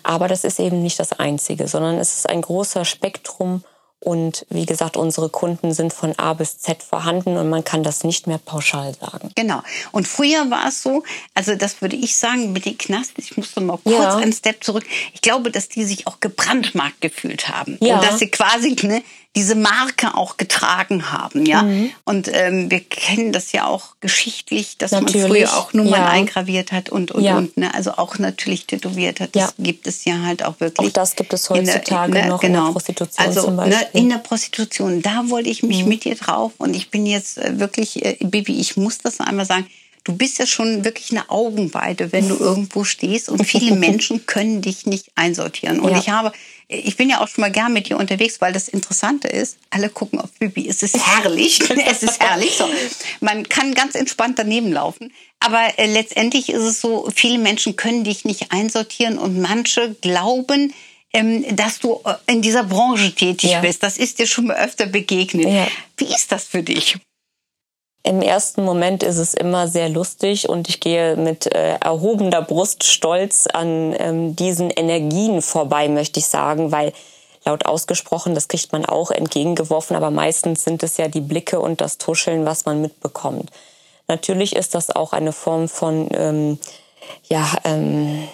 Aber 0.01 0.29
das 0.29 0.45
ist 0.45 0.59
eben 0.59 0.81
nicht 0.81 0.97
das 0.97 1.11
Einzige, 1.11 1.67
sondern 1.67 1.97
es 1.99 2.15
ist 2.15 2.29
ein 2.29 2.41
großer 2.41 2.85
Spektrum 2.85 3.63
und 3.99 4.45
wie 4.49 4.65
gesagt, 4.65 4.97
unsere 4.97 5.29
Kunden 5.29 5.73
sind 5.73 5.91
von 5.91 6.13
A 6.19 6.33
bis 6.33 6.59
Z 6.59 6.83
vorhanden 6.83 7.37
und 7.37 7.49
man 7.49 7.63
kann 7.63 7.81
das 7.81 8.03
nicht 8.03 8.27
mehr 8.27 8.37
pauschal 8.37 8.93
sagen. 8.93 9.31
Genau. 9.35 9.61
Und 9.91 10.07
früher 10.07 10.49
war 10.51 10.67
es 10.67 10.83
so, 10.83 11.03
also 11.33 11.55
das 11.55 11.81
würde 11.81 11.95
ich 11.95 12.15
sagen, 12.15 12.53
mit 12.53 12.65
den 12.65 12.77
Knast, 12.77 13.13
ich 13.17 13.35
muss 13.35 13.55
noch 13.55 13.63
mal 13.63 13.79
kurz 13.83 13.95
ja. 13.95 14.17
einen 14.17 14.33
Step 14.33 14.63
zurück. 14.63 14.85
Ich 15.13 15.21
glaube, 15.21 15.49
dass 15.49 15.69
die 15.69 15.83
sich 15.83 16.05
auch 16.07 16.19
gebrandmarkt 16.19 17.01
gefühlt 17.01 17.49
haben. 17.49 17.77
Ja. 17.81 17.95
Und 17.95 18.03
dass 18.03 18.19
sie 18.19 18.29
quasi 18.29 18.75
ne, 18.83 19.01
diese 19.35 19.55
Marke 19.55 20.15
auch 20.15 20.37
getragen 20.37 21.11
haben, 21.11 21.45
ja. 21.45 21.63
Mhm. 21.63 21.91
Und 22.05 22.29
ähm, 22.31 22.71
wir 22.71 22.79
kennen 22.79 23.33
das 23.33 23.51
ja 23.51 23.65
auch 23.65 23.95
geschichtlich, 23.99 24.77
dass 24.77 24.91
natürlich. 24.91 25.23
man 25.23 25.31
früher 25.31 25.57
auch 25.57 25.73
Nummern 25.73 25.99
ja. 25.99 26.07
eingraviert 26.07 26.71
hat 26.71 26.89
und 26.89 27.11
und 27.11 27.23
ja. 27.23 27.37
und, 27.37 27.57
ne? 27.57 27.73
also 27.73 27.91
auch 27.91 28.17
natürlich 28.17 28.65
tätowiert 28.65 29.19
hat. 29.19 29.35
Das 29.35 29.41
ja. 29.41 29.53
gibt 29.59 29.87
es 29.87 30.05
ja 30.05 30.21
halt 30.21 30.43
auch 30.43 30.61
wirklich. 30.61 30.87
Auch 30.87 30.93
das 30.93 31.17
gibt 31.17 31.33
es 31.33 31.49
heutzutage 31.49 32.13
der, 32.13 32.23
ne, 32.23 32.29
noch 32.29 32.39
genau. 32.39 32.59
in 32.59 32.65
der. 32.65 32.71
Prostitution 32.71 33.27
also, 33.27 33.43
zum 33.43 33.57
Beispiel. 33.57 33.77
Ne, 33.77 33.84
in 33.93 34.09
der 34.09 34.17
Prostitution, 34.17 35.01
da 35.01 35.29
wollte 35.29 35.49
ich 35.49 35.63
mich 35.63 35.83
mhm. 35.83 35.89
mit 35.89 36.03
dir 36.03 36.15
drauf 36.15 36.53
und 36.57 36.75
ich 36.75 36.89
bin 36.89 37.05
jetzt 37.05 37.37
äh, 37.37 37.59
wirklich, 37.59 38.05
äh, 38.05 38.17
Bibi, 38.21 38.59
ich 38.59 38.77
muss 38.77 38.97
das 38.97 39.19
einmal 39.19 39.45
sagen, 39.45 39.67
du 40.05 40.15
bist 40.15 40.39
ja 40.39 40.45
schon 40.45 40.85
wirklich 40.85 41.11
eine 41.11 41.29
Augenweide, 41.29 42.11
wenn 42.13 42.29
du 42.29 42.37
irgendwo 42.37 42.85
stehst 42.85 43.27
und 43.27 43.43
viele 43.43 43.75
Menschen 43.75 44.25
können 44.25 44.61
dich 44.61 44.85
nicht 44.85 45.11
einsortieren. 45.15 45.79
Und 45.79 45.91
ja. 45.91 45.99
ich 45.99 46.09
habe, 46.09 46.31
ich 46.67 46.95
bin 46.95 47.09
ja 47.09 47.21
auch 47.21 47.27
schon 47.27 47.41
mal 47.41 47.51
gern 47.51 47.73
mit 47.73 47.89
dir 47.89 47.97
unterwegs, 47.97 48.39
weil 48.39 48.53
das 48.53 48.67
Interessante 48.69 49.27
ist, 49.27 49.57
alle 49.71 49.89
gucken 49.89 50.19
auf 50.19 50.31
Bibi. 50.39 50.69
Es 50.69 50.83
ist 50.83 50.95
herrlich. 50.95 51.59
es 51.87 52.03
ist 52.03 52.21
herrlich. 52.21 52.55
So. 52.57 52.69
Man 53.19 53.49
kann 53.49 53.73
ganz 53.73 53.95
entspannt 53.95 54.39
daneben 54.39 54.71
laufen. 54.71 55.11
Aber 55.39 55.77
äh, 55.77 55.91
letztendlich 55.91 56.49
ist 56.49 56.63
es 56.63 56.81
so, 56.81 57.09
viele 57.13 57.39
Menschen 57.39 57.75
können 57.75 58.03
dich 58.03 58.25
nicht 58.25 58.51
einsortieren 58.51 59.17
und 59.17 59.41
manche 59.41 59.95
glauben, 60.01 60.73
dass 61.51 61.79
du 61.79 62.01
äh, 62.05 62.31
in 62.31 62.41
dieser 62.41 62.63
Branche 62.63 63.13
tätig 63.13 63.51
ja. 63.51 63.61
bist. 63.61 63.83
Das 63.83 63.97
ist 63.97 64.19
dir 64.19 64.27
schon 64.27 64.47
mal 64.47 64.57
öfter 64.57 64.85
begegnet. 64.85 65.47
Ja. 65.47 65.67
Wie 65.97 66.05
ist 66.05 66.31
das 66.31 66.45
für 66.45 66.63
dich? 66.63 66.97
Im 68.03 68.21
ersten 68.21 68.63
Moment 68.63 69.01
ist 69.01 69.17
es 69.17 69.33
immer 69.33 69.67
sehr 69.67 69.89
lustig 69.89 70.47
und 70.47 70.69
ich 70.69 70.79
gehe 70.79 71.15
mit 71.15 71.47
äh, 71.47 71.77
erhobener 71.77 72.43
Brust 72.43 72.83
stolz 72.83 73.47
an 73.47 73.95
ähm, 73.97 74.35
diesen 74.35 74.69
Energien 74.69 75.41
vorbei, 75.41 75.89
möchte 75.89 76.19
ich 76.19 76.27
sagen, 76.27 76.71
weil 76.71 76.93
laut 77.45 77.65
ausgesprochen, 77.65 78.35
das 78.35 78.47
kriegt 78.47 78.71
man 78.73 78.85
auch 78.85 79.09
entgegengeworfen, 79.09 79.95
aber 79.95 80.11
meistens 80.11 80.63
sind 80.63 80.83
es 80.83 80.97
ja 80.97 81.07
die 81.07 81.21
Blicke 81.21 81.59
und 81.59 81.81
das 81.81 81.97
Tuscheln, 81.97 82.45
was 82.45 82.65
man 82.65 82.81
mitbekommt. 82.81 83.51
Natürlich 84.07 84.55
ist 84.55 84.75
das 84.75 84.91
auch 84.95 85.13
eine 85.13 85.31
Form 85.31 85.67
von, 85.67 86.09
ähm, 86.13 86.59
ja, 87.27 87.57
ähm, 87.63 88.27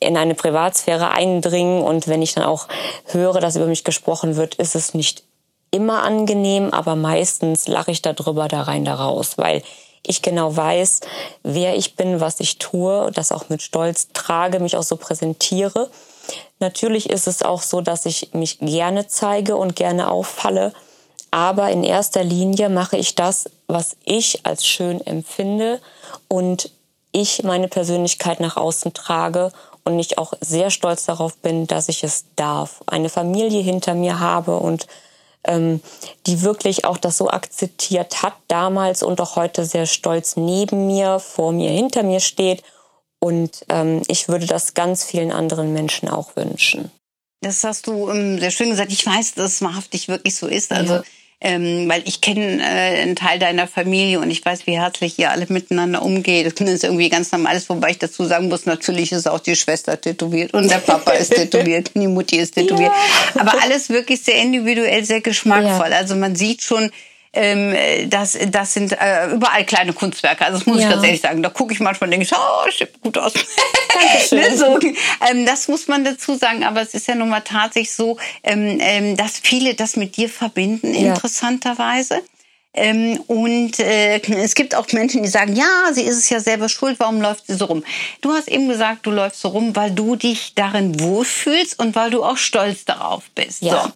in 0.00 0.16
eine 0.16 0.34
Privatsphäre 0.34 1.10
eindringen. 1.10 1.82
Und 1.82 2.08
wenn 2.08 2.22
ich 2.22 2.34
dann 2.34 2.44
auch 2.44 2.68
höre, 3.06 3.40
dass 3.40 3.56
über 3.56 3.66
mich 3.66 3.84
gesprochen 3.84 4.36
wird, 4.36 4.56
ist 4.56 4.74
es 4.74 4.94
nicht 4.94 5.24
immer 5.70 6.02
angenehm, 6.02 6.70
aber 6.72 6.96
meistens 6.96 7.68
lache 7.68 7.90
ich 7.90 8.02
darüber 8.02 8.48
da 8.48 8.62
rein, 8.62 8.84
da 8.84 8.94
raus, 8.94 9.36
weil 9.36 9.62
ich 10.06 10.22
genau 10.22 10.56
weiß, 10.56 11.00
wer 11.42 11.76
ich 11.76 11.96
bin, 11.96 12.20
was 12.20 12.40
ich 12.40 12.58
tue, 12.58 13.10
das 13.12 13.32
auch 13.32 13.48
mit 13.48 13.62
Stolz 13.62 14.08
trage, 14.12 14.60
mich 14.60 14.76
auch 14.76 14.84
so 14.84 14.96
präsentiere. 14.96 15.90
Natürlich 16.60 17.10
ist 17.10 17.26
es 17.26 17.42
auch 17.42 17.62
so, 17.62 17.80
dass 17.80 18.06
ich 18.06 18.32
mich 18.32 18.58
gerne 18.60 19.08
zeige 19.08 19.56
und 19.56 19.76
gerne 19.76 20.10
auffalle, 20.10 20.72
aber 21.30 21.70
in 21.70 21.84
erster 21.84 22.24
Linie 22.24 22.68
mache 22.68 22.96
ich 22.96 23.14
das, 23.14 23.50
was 23.66 23.96
ich 24.04 24.46
als 24.46 24.64
schön 24.64 25.04
empfinde 25.04 25.80
und 26.28 26.70
ich 27.16 27.42
meine 27.44 27.68
Persönlichkeit 27.68 28.40
nach 28.40 28.56
außen 28.56 28.92
trage 28.92 29.50
und 29.84 29.98
ich 29.98 30.18
auch 30.18 30.34
sehr 30.40 30.70
stolz 30.70 31.06
darauf 31.06 31.38
bin, 31.38 31.66
dass 31.66 31.88
ich 31.88 32.04
es 32.04 32.26
darf. 32.36 32.82
Eine 32.86 33.08
Familie 33.08 33.62
hinter 33.62 33.94
mir 33.94 34.20
habe 34.20 34.58
und 34.58 34.86
ähm, 35.44 35.80
die 36.26 36.42
wirklich 36.42 36.84
auch 36.84 36.98
das 36.98 37.16
so 37.16 37.30
akzeptiert 37.30 38.22
hat 38.22 38.34
damals 38.48 39.02
und 39.02 39.20
auch 39.20 39.36
heute 39.36 39.64
sehr 39.64 39.86
stolz 39.86 40.36
neben 40.36 40.86
mir, 40.86 41.18
vor 41.18 41.52
mir, 41.52 41.70
hinter 41.70 42.02
mir 42.02 42.20
steht. 42.20 42.62
Und 43.18 43.64
ähm, 43.70 44.02
ich 44.08 44.28
würde 44.28 44.46
das 44.46 44.74
ganz 44.74 45.02
vielen 45.02 45.32
anderen 45.32 45.72
Menschen 45.72 46.10
auch 46.10 46.36
wünschen. 46.36 46.90
Das 47.40 47.64
hast 47.64 47.86
du 47.86 48.10
ähm, 48.10 48.38
sehr 48.38 48.50
schön 48.50 48.70
gesagt. 48.70 48.92
Ich 48.92 49.06
weiß, 49.06 49.34
dass 49.34 49.54
es 49.54 49.62
wahrhaftig 49.62 50.08
wirklich 50.08 50.36
so 50.36 50.48
ist. 50.48 50.70
Also 50.70 50.94
ja 50.96 51.02
ähm, 51.40 51.88
weil 51.88 52.02
ich 52.06 52.22
kenne 52.22 52.60
äh, 52.62 53.02
einen 53.02 53.14
Teil 53.14 53.38
deiner 53.38 53.66
Familie 53.66 54.20
und 54.20 54.30
ich 54.30 54.44
weiß, 54.44 54.66
wie 54.66 54.78
herzlich 54.78 55.18
ihr 55.18 55.30
alle 55.30 55.46
miteinander 55.48 56.02
umgeht. 56.02 56.46
Das 56.46 56.68
ist 56.68 56.82
irgendwie 56.82 57.10
ganz 57.10 57.30
normal, 57.30 57.60
wobei 57.68 57.90
ich 57.90 57.98
dazu 57.98 58.24
sagen 58.24 58.48
muss, 58.48 58.64
natürlich 58.64 59.12
ist 59.12 59.28
auch 59.28 59.40
die 59.40 59.54
Schwester 59.54 60.00
tätowiert 60.00 60.54
und 60.54 60.70
der 60.70 60.78
Papa 60.78 61.12
ist 61.12 61.34
tätowiert, 61.34 61.90
die 61.94 62.06
Mutti 62.06 62.36
ist 62.36 62.54
tätowiert. 62.54 62.92
Ja. 63.34 63.40
Aber 63.40 63.62
alles 63.62 63.90
wirklich 63.90 64.22
sehr 64.22 64.40
individuell, 64.40 65.04
sehr 65.04 65.20
geschmackvoll. 65.20 65.90
Ja. 65.90 65.98
Also 65.98 66.16
man 66.16 66.36
sieht 66.36 66.62
schon, 66.62 66.90
ähm, 67.36 68.10
das, 68.10 68.38
das 68.48 68.72
sind 68.72 68.92
äh, 68.92 69.30
überall 69.32 69.64
kleine 69.64 69.92
Kunstwerke. 69.92 70.44
Also 70.44 70.58
das 70.58 70.66
muss 70.66 70.80
ja. 70.80 70.88
ich 70.88 70.92
tatsächlich 70.94 71.20
sagen. 71.20 71.42
Da 71.42 71.50
gucke 71.50 71.72
ich 71.72 71.80
manchmal 71.80 72.08
und 72.08 72.18
denke, 72.18 72.26
oh, 72.34 72.70
sieht 72.70 73.00
gut 73.00 73.18
aus. 73.18 73.34
ne, 74.32 74.56
so, 74.56 74.78
ähm, 75.30 75.46
das 75.46 75.68
muss 75.68 75.86
man 75.86 76.04
dazu 76.04 76.34
sagen. 76.34 76.64
Aber 76.64 76.80
es 76.80 76.94
ist 76.94 77.06
ja 77.06 77.14
nun 77.14 77.28
mal 77.28 77.40
tatsächlich 77.40 77.92
so, 77.92 78.18
ähm, 78.42 78.78
ähm, 78.80 79.16
dass 79.16 79.38
viele 79.38 79.74
das 79.74 79.96
mit 79.96 80.16
dir 80.16 80.28
verbinden, 80.28 80.94
ja. 80.94 81.12
interessanterweise. 81.12 82.22
Ähm, 82.72 83.18
und 83.26 83.78
äh, 83.78 84.20
es 84.20 84.54
gibt 84.54 84.74
auch 84.74 84.86
Menschen, 84.92 85.22
die 85.22 85.28
sagen, 85.28 85.56
ja, 85.56 85.92
sie 85.92 86.02
ist 86.02 86.18
es 86.18 86.28
ja 86.28 86.40
selber 86.40 86.68
schuld, 86.68 87.00
warum 87.00 87.22
läuft 87.22 87.46
sie 87.46 87.54
so 87.54 87.64
rum? 87.64 87.82
Du 88.20 88.32
hast 88.32 88.48
eben 88.48 88.68
gesagt, 88.68 89.06
du 89.06 89.10
läufst 89.10 89.40
so 89.40 89.48
rum, 89.48 89.74
weil 89.74 89.90
du 89.90 90.14
dich 90.16 90.52
darin 90.54 91.00
wohlfühlst 91.00 91.78
und 91.78 91.94
weil 91.94 92.10
du 92.10 92.22
auch 92.22 92.36
stolz 92.36 92.84
darauf 92.84 93.24
bist. 93.34 93.62
Ja. 93.62 93.84
So. 93.84 93.92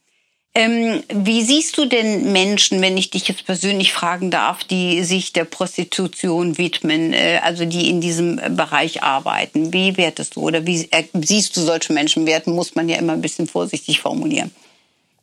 Ähm, 0.52 1.04
wie 1.12 1.42
siehst 1.42 1.78
du 1.78 1.86
denn 1.86 2.32
Menschen, 2.32 2.82
wenn 2.82 2.96
ich 2.96 3.10
dich 3.10 3.28
jetzt 3.28 3.46
persönlich 3.46 3.92
fragen 3.92 4.32
darf, 4.32 4.64
die 4.64 5.04
sich 5.04 5.32
der 5.32 5.44
Prostitution 5.44 6.58
widmen, 6.58 7.12
äh, 7.12 7.38
also 7.44 7.64
die 7.64 7.88
in 7.88 8.00
diesem 8.00 8.40
Bereich 8.56 9.04
arbeiten? 9.04 9.72
Wie 9.72 9.96
wertest 9.96 10.34
du 10.34 10.40
oder 10.40 10.66
wie 10.66 10.88
äh, 10.90 11.04
siehst 11.14 11.56
du 11.56 11.60
solche 11.60 11.92
Menschen 11.92 12.26
werten? 12.26 12.52
Muss 12.52 12.74
man 12.74 12.88
ja 12.88 12.96
immer 12.96 13.12
ein 13.12 13.20
bisschen 13.20 13.46
vorsichtig 13.46 14.00
formulieren. 14.00 14.50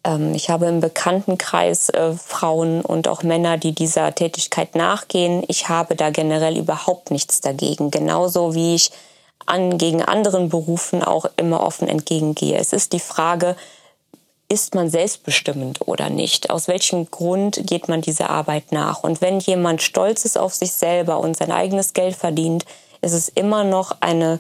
Ähm, 0.06 0.34
ich 0.34 0.50
habe 0.50 0.68
im 0.68 0.80
Bekanntenkreis 0.80 1.90
äh, 1.90 2.14
Frauen 2.14 2.80
und 2.80 3.10
auch 3.10 3.22
Männer, 3.24 3.58
die 3.58 3.74
dieser 3.74 4.16
Tätigkeit 4.16 4.76
nachgehen. 4.76 5.44
Ich 5.50 5.68
habe 5.68 5.98
da 5.98 6.10
generell 6.10 6.58
überhaupt 6.58 7.12
nichts 7.12 7.42
dagegen. 7.42 7.92
Genauso 7.92 8.56
wie 8.56 8.76
ich 8.76 8.92
an, 9.46 9.78
gegen 9.78 10.02
anderen 10.02 10.48
Berufen 10.48 11.04
auch 11.04 11.26
immer 11.36 11.62
offen 11.62 11.90
entgegengehe. 11.90 12.58
Es 12.58 12.72
ist 12.72 12.94
die 12.94 13.00
Frage, 13.00 13.58
ist 14.50 14.76
man 14.76 14.90
selbstbestimmend 14.90 15.88
oder 15.88 16.10
nicht? 16.10 16.50
Aus 16.50 16.68
welchem 16.68 17.12
Grund 17.12 17.62
geht 17.66 17.90
man 17.90 18.02
dieser 18.02 18.30
Arbeit 18.30 18.72
nach? 18.72 19.04
Und 19.04 19.22
wenn 19.22 19.40
jemand 19.40 19.82
stolz 19.82 20.24
ist 20.26 20.38
auf 20.38 20.54
sich 20.54 20.72
selber 20.72 21.20
und 21.20 21.36
sein 21.36 21.52
eigenes 21.52 21.94
Geld 21.94 22.16
verdient, 22.16 22.66
ist 23.02 23.14
es 23.14 23.30
immer 23.30 23.64
noch 23.64 23.98
eine, 24.00 24.40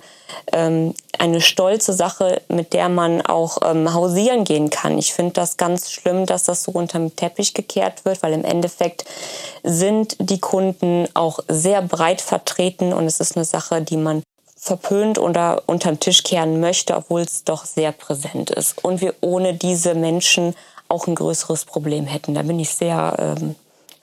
ähm, 0.51 0.93
eine 1.19 1.41
stolze 1.41 1.93
Sache, 1.93 2.41
mit 2.47 2.73
der 2.73 2.89
man 2.89 3.21
auch 3.21 3.59
ähm, 3.63 3.93
hausieren 3.93 4.45
gehen 4.45 4.69
kann. 4.69 4.97
Ich 4.97 5.13
finde 5.13 5.33
das 5.33 5.57
ganz 5.57 5.91
schlimm, 5.91 6.25
dass 6.25 6.43
das 6.43 6.63
so 6.63 6.71
unter 6.71 6.99
den 6.99 7.15
Teppich 7.15 7.53
gekehrt 7.53 8.05
wird, 8.05 8.23
weil 8.23 8.33
im 8.33 8.43
Endeffekt 8.43 9.05
sind 9.63 10.15
die 10.19 10.39
Kunden 10.39 11.07
auch 11.13 11.39
sehr 11.47 11.81
breit 11.81 12.21
vertreten 12.21 12.93
und 12.93 13.05
es 13.05 13.19
ist 13.19 13.35
eine 13.35 13.45
Sache, 13.45 13.81
die 13.81 13.97
man 13.97 14.23
verpönt 14.67 15.17
oder 15.17 15.63
unterm 15.65 15.99
Tisch 15.99 16.23
kehren 16.23 16.59
möchte, 16.59 16.95
obwohl 16.95 17.21
es 17.21 17.43
doch 17.43 17.65
sehr 17.65 17.91
präsent 17.91 18.51
ist. 18.51 18.83
Und 18.83 19.01
wir 19.01 19.15
ohne 19.21 19.53
diese 19.53 19.95
Menschen 19.95 20.55
auch 20.89 21.07
ein 21.07 21.15
größeres 21.15 21.65
Problem 21.65 22.05
hätten. 22.05 22.35
Da 22.35 22.43
bin 22.43 22.59
ich 22.59 22.69
sehr 22.69 23.35
ähm, 23.39 23.55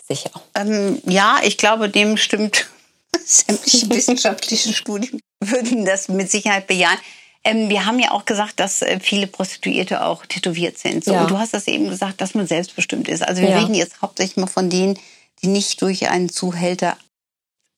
sicher. 0.06 0.30
Ähm, 0.54 1.00
ja, 1.06 1.38
ich 1.44 1.56
glaube, 1.56 1.88
dem 1.88 2.16
stimmt 2.16 2.66
sämtliche 3.24 3.88
wissenschaftliche 3.90 4.72
Studien 4.72 5.20
würden 5.40 5.84
das 5.84 6.08
mit 6.08 6.30
Sicherheit 6.30 6.66
bejahen. 6.66 6.98
Ähm, 7.44 7.68
wir 7.68 7.84
haben 7.84 7.98
ja 7.98 8.12
auch 8.12 8.24
gesagt, 8.24 8.58
dass 8.58 8.80
äh, 8.80 8.98
viele 9.00 9.26
Prostituierte 9.26 10.04
auch 10.04 10.24
tätowiert 10.24 10.78
sind. 10.78 11.04
So, 11.04 11.12
ja. 11.12 11.22
Und 11.22 11.30
du 11.30 11.38
hast 11.38 11.52
das 11.52 11.68
eben 11.68 11.88
gesagt, 11.90 12.20
dass 12.20 12.34
man 12.34 12.46
selbstbestimmt 12.46 13.08
ist. 13.08 13.22
Also 13.22 13.42
wir 13.42 13.50
ja. 13.50 13.58
reden 13.58 13.74
jetzt 13.74 14.00
hauptsächlich 14.00 14.38
mal 14.38 14.46
von 14.46 14.70
denen, 14.70 14.98
die 15.42 15.48
nicht 15.48 15.82
durch 15.82 16.08
einen 16.08 16.30
Zuhälter 16.30 16.96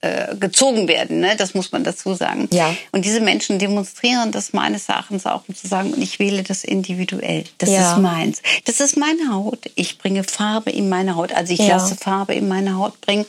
äh, 0.06 0.36
gezogen 0.36 0.88
werden. 0.88 1.20
Ne? 1.20 1.34
Das 1.36 1.54
muss 1.54 1.72
man 1.72 1.84
dazu 1.84 2.14
sagen. 2.14 2.48
Ja. 2.52 2.74
Und 2.92 3.04
diese 3.04 3.20
Menschen 3.20 3.58
demonstrieren 3.58 4.30
das 4.32 4.52
meines 4.52 4.88
Erachtens 4.88 5.26
auch, 5.26 5.42
um 5.48 5.54
zu 5.54 5.66
sagen, 5.66 5.94
ich 6.00 6.18
wähle 6.18 6.42
das 6.42 6.64
individuell. 6.64 7.44
Das 7.58 7.70
ja. 7.70 7.92
ist 7.92 7.98
meins. 7.98 8.42
Das 8.64 8.80
ist 8.80 8.96
meine 8.96 9.32
Haut. 9.32 9.70
Ich 9.74 9.98
bringe 9.98 10.24
Farbe 10.24 10.70
in 10.70 10.88
meine 10.88 11.16
Haut. 11.16 11.32
Also 11.32 11.52
ich 11.52 11.60
ja. 11.60 11.76
lasse 11.76 11.96
Farbe 11.96 12.34
in 12.34 12.48
meine 12.48 12.76
Haut 12.76 13.00
bringen. 13.00 13.26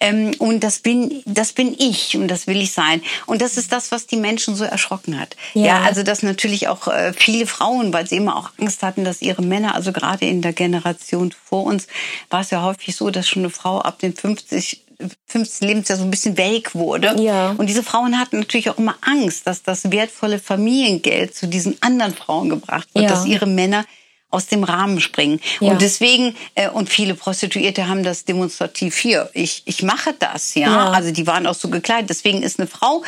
Ähm, 0.00 0.32
und 0.38 0.60
das 0.60 0.78
bin, 0.80 1.22
das 1.26 1.52
bin 1.52 1.74
ich 1.78 2.16
und 2.16 2.28
das 2.28 2.46
will 2.46 2.60
ich 2.60 2.72
sein. 2.72 3.02
Und 3.26 3.42
das 3.42 3.56
ist 3.56 3.72
das, 3.72 3.90
was 3.90 4.06
die 4.06 4.16
Menschen 4.16 4.54
so 4.54 4.64
erschrocken 4.64 5.18
hat. 5.18 5.36
Ja, 5.54 5.66
ja 5.66 5.80
also 5.82 6.02
dass 6.02 6.22
natürlich 6.22 6.68
auch 6.68 6.88
äh, 6.88 7.12
viele 7.12 7.46
Frauen, 7.46 7.92
weil 7.92 8.06
sie 8.06 8.16
immer 8.16 8.36
auch 8.36 8.50
Angst 8.58 8.82
hatten, 8.82 9.04
dass 9.04 9.22
ihre 9.22 9.42
Männer, 9.42 9.74
also 9.74 9.92
gerade 9.92 10.26
in 10.26 10.42
der 10.42 10.52
Generation 10.52 11.32
vor 11.44 11.64
uns, 11.64 11.86
war 12.30 12.40
es 12.40 12.50
ja 12.50 12.62
häufig 12.62 12.94
so, 12.94 13.10
dass 13.10 13.28
schon 13.28 13.42
eine 13.42 13.50
Frau 13.50 13.80
ab 13.80 13.98
den 13.98 14.14
50 14.14 14.82
15. 15.26 15.68
Lebensjahr 15.68 15.98
so 15.98 16.04
ein 16.04 16.10
bisschen 16.10 16.36
welk 16.36 16.74
wurde. 16.74 17.14
Ja. 17.20 17.54
Und 17.56 17.68
diese 17.68 17.82
Frauen 17.82 18.18
hatten 18.18 18.40
natürlich 18.40 18.68
auch 18.70 18.78
immer 18.78 18.96
Angst, 19.00 19.46
dass 19.46 19.62
das 19.62 19.90
wertvolle 19.90 20.38
Familiengeld 20.38 21.34
zu 21.34 21.46
diesen 21.46 21.76
anderen 21.80 22.14
Frauen 22.14 22.48
gebracht 22.48 22.88
wird, 22.94 23.04
ja. 23.04 23.10
dass 23.10 23.26
ihre 23.26 23.46
Männer 23.46 23.84
aus 24.30 24.46
dem 24.46 24.64
Rahmen 24.64 25.00
springen. 25.00 25.40
Ja. 25.60 25.72
Und 25.72 25.80
deswegen, 25.80 26.36
äh, 26.54 26.68
und 26.68 26.90
viele 26.90 27.14
Prostituierte 27.14 27.88
haben 27.88 28.02
das 28.02 28.24
demonstrativ 28.24 28.96
hier. 28.96 29.30
Ich, 29.32 29.62
ich 29.64 29.82
mache 29.82 30.14
das, 30.18 30.54
ja? 30.54 30.68
ja. 30.68 30.90
Also 30.90 31.12
die 31.12 31.26
waren 31.26 31.46
auch 31.46 31.54
so 31.54 31.68
gekleidet. 31.68 32.10
Deswegen 32.10 32.42
ist 32.42 32.58
eine 32.58 32.68
Frau, 32.68 33.02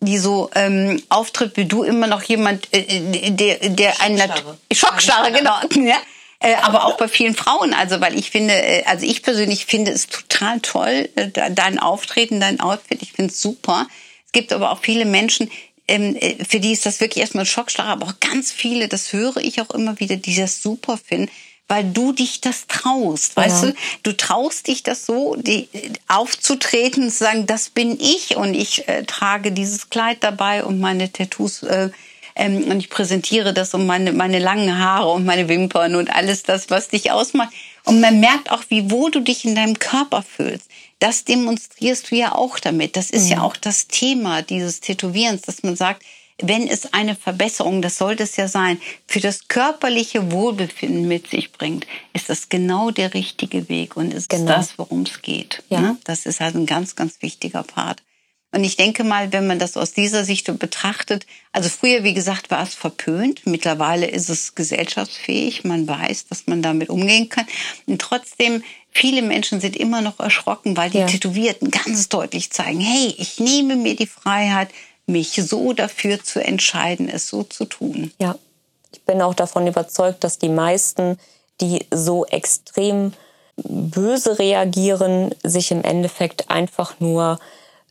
die 0.00 0.18
so 0.18 0.50
ähm, 0.54 1.02
auftritt 1.08 1.56
wie 1.56 1.66
du, 1.66 1.84
immer 1.84 2.06
noch 2.06 2.22
jemand, 2.22 2.68
äh, 2.74 2.80
äh 2.80 3.30
der, 3.30 3.68
der 3.68 4.00
einen 4.00 4.18
Schockstarre, 4.18 4.56
Schockstarre 4.72 5.32
genau. 5.32 5.54
Ja? 5.88 5.96
Äh, 6.44 6.56
aber 6.56 6.84
auch 6.84 6.98
bei 6.98 7.08
vielen 7.08 7.34
Frauen. 7.34 7.72
Also, 7.72 8.02
weil 8.02 8.18
ich 8.18 8.30
finde, 8.30 8.54
äh, 8.54 8.84
also 8.84 9.06
ich 9.06 9.22
persönlich 9.22 9.64
finde 9.64 9.92
es 9.92 10.08
total 10.08 10.60
toll, 10.60 11.08
äh, 11.16 11.30
dein 11.50 11.78
Auftreten, 11.78 12.38
dein 12.38 12.60
Outfit. 12.60 13.00
Ich 13.00 13.12
finde 13.12 13.32
es 13.32 13.40
super. 13.40 13.86
Es 14.26 14.32
gibt 14.32 14.52
aber 14.52 14.70
auch 14.70 14.80
viele 14.82 15.06
Menschen, 15.06 15.50
ähm, 15.88 16.14
äh, 16.16 16.44
für 16.44 16.60
die 16.60 16.72
ist 16.72 16.84
das 16.84 17.00
wirklich 17.00 17.22
erstmal 17.22 17.44
ein 17.44 17.46
Schockschlag, 17.46 17.86
aber 17.86 18.06
auch 18.06 18.20
ganz 18.20 18.52
viele, 18.52 18.88
das 18.88 19.14
höre 19.14 19.38
ich 19.38 19.62
auch 19.62 19.70
immer 19.70 19.98
wieder, 20.00 20.16
die 20.16 20.36
das 20.36 20.60
super 20.60 20.98
finden, 20.98 21.30
weil 21.66 21.84
du 21.84 22.12
dich 22.12 22.42
das 22.42 22.66
traust, 22.66 23.36
weißt 23.36 23.64
ja. 23.64 23.70
du? 23.70 23.76
Du 24.02 24.12
traust 24.14 24.66
dich 24.66 24.82
das 24.82 25.06
so, 25.06 25.36
die, 25.36 25.70
aufzutreten, 26.08 27.10
zu 27.10 27.24
sagen, 27.24 27.46
das 27.46 27.70
bin 27.70 27.98
ich 27.98 28.36
und 28.36 28.52
ich 28.52 28.86
äh, 28.86 29.04
trage 29.04 29.50
dieses 29.50 29.88
Kleid 29.88 30.18
dabei 30.20 30.62
und 30.62 30.78
meine 30.78 31.10
Tattoos 31.10 31.62
äh, 31.62 31.88
ähm, 32.36 32.64
und 32.64 32.80
ich 32.80 32.90
präsentiere 32.90 33.52
das 33.52 33.74
und 33.74 33.86
meine, 33.86 34.12
meine 34.12 34.38
langen 34.38 34.78
Haare 34.78 35.10
und 35.10 35.24
meine 35.24 35.48
Wimpern 35.48 35.94
und 35.94 36.14
alles 36.14 36.42
das, 36.42 36.70
was 36.70 36.88
dich 36.88 37.10
ausmacht. 37.12 37.52
Und 37.84 38.00
man 38.00 38.20
merkt 38.20 38.50
auch, 38.50 38.64
wie 38.68 38.90
wohl 38.90 39.10
du 39.10 39.20
dich 39.20 39.44
in 39.44 39.54
deinem 39.54 39.78
Körper 39.78 40.22
fühlst. 40.22 40.68
Das 40.98 41.24
demonstrierst 41.24 42.10
du 42.10 42.16
ja 42.16 42.34
auch 42.34 42.58
damit. 42.58 42.96
Das 42.96 43.10
ist 43.10 43.26
mhm. 43.26 43.32
ja 43.32 43.42
auch 43.42 43.56
das 43.56 43.88
Thema 43.88 44.42
dieses 44.42 44.80
Tätowierens, 44.80 45.42
dass 45.42 45.62
man 45.62 45.76
sagt, 45.76 46.02
wenn 46.42 46.66
es 46.66 46.92
eine 46.92 47.14
Verbesserung, 47.14 47.80
das 47.80 47.96
sollte 47.96 48.24
es 48.24 48.36
ja 48.36 48.48
sein, 48.48 48.80
für 49.06 49.20
das 49.20 49.46
körperliche 49.46 50.32
Wohlbefinden 50.32 51.06
mit 51.06 51.28
sich 51.28 51.52
bringt, 51.52 51.86
ist 52.12 52.28
das 52.28 52.48
genau 52.48 52.90
der 52.90 53.14
richtige 53.14 53.68
Weg 53.68 53.96
und 53.96 54.12
ist 54.12 54.30
genau. 54.30 54.46
das, 54.46 54.76
worum 54.76 55.02
es 55.02 55.22
geht. 55.22 55.62
Ja. 55.68 55.80
Ne? 55.80 55.96
Das 56.04 56.26
ist 56.26 56.40
halt 56.40 56.56
ein 56.56 56.66
ganz, 56.66 56.96
ganz 56.96 57.22
wichtiger 57.22 57.62
Part. 57.62 58.02
Und 58.54 58.62
ich 58.62 58.76
denke 58.76 59.02
mal, 59.02 59.32
wenn 59.32 59.48
man 59.48 59.58
das 59.58 59.76
aus 59.76 59.94
dieser 59.94 60.24
Sicht 60.24 60.46
betrachtet, 60.60 61.26
also 61.50 61.68
früher, 61.68 62.04
wie 62.04 62.14
gesagt, 62.14 62.52
war 62.52 62.62
es 62.62 62.72
verpönt. 62.72 63.44
Mittlerweile 63.46 64.06
ist 64.06 64.30
es 64.30 64.54
gesellschaftsfähig. 64.54 65.64
Man 65.64 65.88
weiß, 65.88 66.26
dass 66.28 66.46
man 66.46 66.62
damit 66.62 66.88
umgehen 66.88 67.28
kann. 67.28 67.46
Und 67.86 68.00
trotzdem, 68.00 68.62
viele 68.92 69.22
Menschen 69.22 69.60
sind 69.60 69.74
immer 69.74 70.02
noch 70.02 70.20
erschrocken, 70.20 70.76
weil 70.76 70.90
die 70.90 70.98
ja. 70.98 71.06
Tätowierten 71.06 71.72
ganz 71.72 72.08
deutlich 72.08 72.52
zeigen, 72.52 72.78
hey, 72.78 73.12
ich 73.18 73.40
nehme 73.40 73.74
mir 73.74 73.96
die 73.96 74.06
Freiheit, 74.06 74.68
mich 75.06 75.32
so 75.32 75.72
dafür 75.72 76.22
zu 76.22 76.42
entscheiden, 76.42 77.08
es 77.08 77.26
so 77.26 77.42
zu 77.42 77.64
tun. 77.64 78.12
Ja, 78.20 78.36
ich 78.92 79.02
bin 79.02 79.20
auch 79.20 79.34
davon 79.34 79.66
überzeugt, 79.66 80.22
dass 80.22 80.38
die 80.38 80.48
meisten, 80.48 81.18
die 81.60 81.86
so 81.92 82.24
extrem 82.26 83.14
böse 83.56 84.38
reagieren, 84.38 85.34
sich 85.42 85.72
im 85.72 85.82
Endeffekt 85.82 86.50
einfach 86.50 87.00
nur 87.00 87.40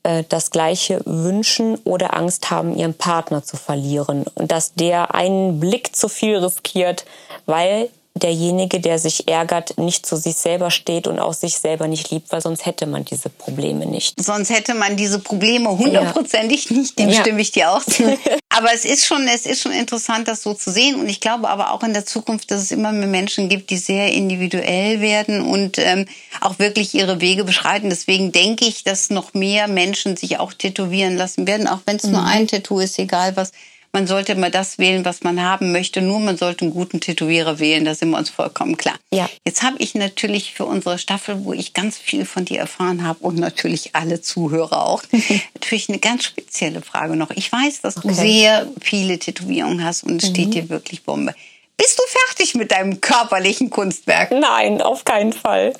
äh, 0.03 0.24
das 0.29 0.51
Gleiche 0.51 1.01
wünschen 1.05 1.77
oder 1.83 2.15
Angst 2.15 2.51
haben, 2.51 2.77
ihren 2.77 2.93
Partner 2.93 3.43
zu 3.43 3.57
verlieren. 3.57 4.25
Und 4.36 4.51
dass 4.51 4.74
der 4.74 5.15
einen 5.15 5.60
Blick 5.60 5.95
zu 5.95 6.10
viel 6.10 6.38
riskiert, 6.38 7.05
weil 7.45 7.89
derjenige, 8.15 8.79
der 8.79 9.00
sich 9.00 9.27
ärgert, 9.27 9.77
nicht 9.77 10.05
zu 10.05 10.15
sich 10.15 10.36
selber 10.36 10.70
steht 10.70 11.08
und 11.08 11.20
auch 11.20 11.34
sich 11.34 11.58
selber 11.58 11.88
nicht 11.88 12.12
liebt, 12.12 12.32
weil 12.32 12.41
sonst 12.41 12.65
hätte 12.65 12.86
man 12.86 13.05
diese 13.05 13.29
Probleme 13.29 13.88
nicht. 13.88 14.13
Sonst 14.24 14.51
hätte 14.51 14.75
man 14.75 14.96
diese 14.96 15.20
Probleme 15.20 15.70
hundertprozentig 15.70 16.70
ja. 16.70 16.77
nicht, 16.77 17.00
dem 17.00 17.10
ja. 17.10 17.22
stimme 17.22 17.41
ich 17.41 17.51
dir 17.51 17.72
auch 17.72 17.84
zu. 17.84 18.17
aber 18.50 18.72
es 18.72 18.86
ist 18.86 19.05
schon, 19.05 19.27
es 19.27 19.48
ist 19.48 19.62
schon 19.62 19.72
interessant, 19.72 20.27
das 20.27 20.43
so 20.43 20.53
zu 20.53 20.72
sehen. 20.72 21.00
Und 21.00 21.10
ich 21.10 21.22
glaube 21.22 21.50
aber 21.50 21.72
auch 21.72 21.82
in 21.82 21.93
der 21.93 22.05
Zukunft, 22.05 22.51
dass 22.51 22.62
es 22.62 22.72
immer 22.72 22.91
mehr 22.91 23.08
Menschen 23.08 23.50
gibt, 23.50 23.72
die 23.72 23.77
sehr 23.77 24.13
individuell 24.13 25.01
werden 25.01 25.41
und 25.41 25.79
ähm, 25.79 26.05
auch 26.39 26.60
wirklich 26.60 26.93
ihre 26.93 27.20
Wege 27.20 27.43
beschreiten. 27.43 27.89
Deswegen 27.89 28.32
denke 28.32 28.65
ich, 28.65 28.84
dass 28.84 29.10
noch 29.10 29.34
mehr 29.34 29.67
Menschen 29.67 30.17
sich 30.17 30.39
auch 30.39 30.53
tätowieren 30.53 31.17
lassen 31.17 31.48
werden, 31.48 31.67
auch 31.67 31.79
wenn 31.86 31.96
es 31.96 32.03
mhm. 32.03 32.12
nur 32.12 32.24
ein 32.24 32.48
Tattoo 32.48 32.79
ist, 32.79 33.00
egal 33.00 33.36
was 33.36 33.51
man 33.93 34.07
sollte 34.07 34.35
mal 34.35 34.50
das 34.50 34.79
wählen, 34.79 35.05
was 35.05 35.23
man 35.23 35.41
haben 35.41 35.71
möchte. 35.71 36.01
Nur 36.01 36.19
man 36.19 36.35
sollte 36.35 36.65
einen 36.65 36.73
guten 36.73 37.00
Tätowierer 37.00 37.59
wählen, 37.59 37.85
da 37.85 37.93
sind 37.93 38.09
wir 38.09 38.17
uns 38.17 38.31
vollkommen 38.31 38.75
klar. 38.75 38.95
Ja. 39.13 39.29
Jetzt 39.45 39.62
habe 39.62 39.77
ich 39.77 39.93
natürlich 39.93 40.53
für 40.53 40.65
unsere 40.65 40.97
Staffel, 40.97 41.45
wo 41.45 41.53
ich 41.53 41.73
ganz 41.73 41.97
viel 41.97 42.25
von 42.25 42.43
dir 42.43 42.59
erfahren 42.59 43.05
habe 43.05 43.19
und 43.19 43.38
natürlich 43.38 43.95
alle 43.95 44.19
Zuhörer 44.19 44.85
auch, 44.85 45.03
natürlich 45.53 45.89
eine 45.89 46.00
ganz 46.00 46.25
spezielle 46.25 46.81
Frage 46.81 47.15
noch. 47.15 47.29
Ich 47.31 47.51
weiß, 47.51 47.81
dass 47.81 47.97
okay. 47.97 48.07
du 48.07 48.13
sehr 48.15 48.67
viele 48.81 49.19
Tätowierungen 49.19 49.83
hast 49.83 50.03
und 50.03 50.21
es 50.21 50.29
mhm. 50.29 50.33
steht 50.33 50.53
dir 50.55 50.69
wirklich 50.69 51.03
Bombe. 51.03 51.35
Bist 51.77 52.00
du 52.00 52.03
fertig 52.07 52.55
mit 52.55 52.71
deinem 52.71 53.00
körperlichen 53.00 53.69
Kunstwerk? 53.69 54.31
Nein, 54.31 54.81
auf 54.81 55.05
keinen 55.05 55.33
Fall 55.33 55.73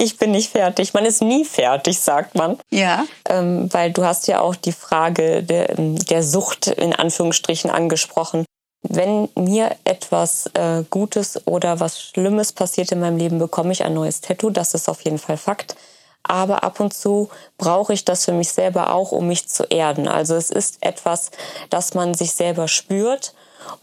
ich 0.00 0.16
bin 0.16 0.30
nicht 0.30 0.50
fertig. 0.50 0.94
Man 0.94 1.04
ist 1.04 1.22
nie 1.22 1.44
fertig, 1.44 2.00
sagt 2.00 2.34
man. 2.34 2.58
Ja. 2.70 3.04
Ähm, 3.28 3.72
weil 3.72 3.92
du 3.92 4.04
hast 4.04 4.26
ja 4.28 4.40
auch 4.40 4.54
die 4.54 4.72
Frage 4.72 5.42
der, 5.42 5.78
ähm, 5.78 5.96
der 6.06 6.22
Sucht 6.22 6.68
in 6.68 6.94
Anführungsstrichen 6.94 7.70
angesprochen. 7.70 8.44
Wenn 8.82 9.28
mir 9.34 9.76
etwas 9.84 10.46
äh, 10.54 10.84
Gutes 10.88 11.46
oder 11.46 11.80
was 11.80 12.00
Schlimmes 12.00 12.52
passiert 12.52 12.92
in 12.92 13.00
meinem 13.00 13.18
Leben, 13.18 13.38
bekomme 13.38 13.72
ich 13.72 13.84
ein 13.84 13.92
neues 13.92 14.22
Tattoo. 14.22 14.50
Das 14.50 14.72
ist 14.72 14.88
auf 14.88 15.02
jeden 15.02 15.18
Fall 15.18 15.36
Fakt. 15.36 15.76
Aber 16.22 16.64
ab 16.64 16.80
und 16.80 16.94
zu 16.94 17.28
brauche 17.58 17.92
ich 17.92 18.04
das 18.04 18.24
für 18.24 18.32
mich 18.32 18.50
selber 18.50 18.94
auch, 18.94 19.12
um 19.12 19.26
mich 19.26 19.48
zu 19.48 19.64
erden. 19.64 20.08
Also 20.08 20.34
es 20.34 20.50
ist 20.50 20.78
etwas, 20.80 21.30
das 21.68 21.94
man 21.94 22.14
sich 22.14 22.32
selber 22.32 22.68
spürt 22.68 23.34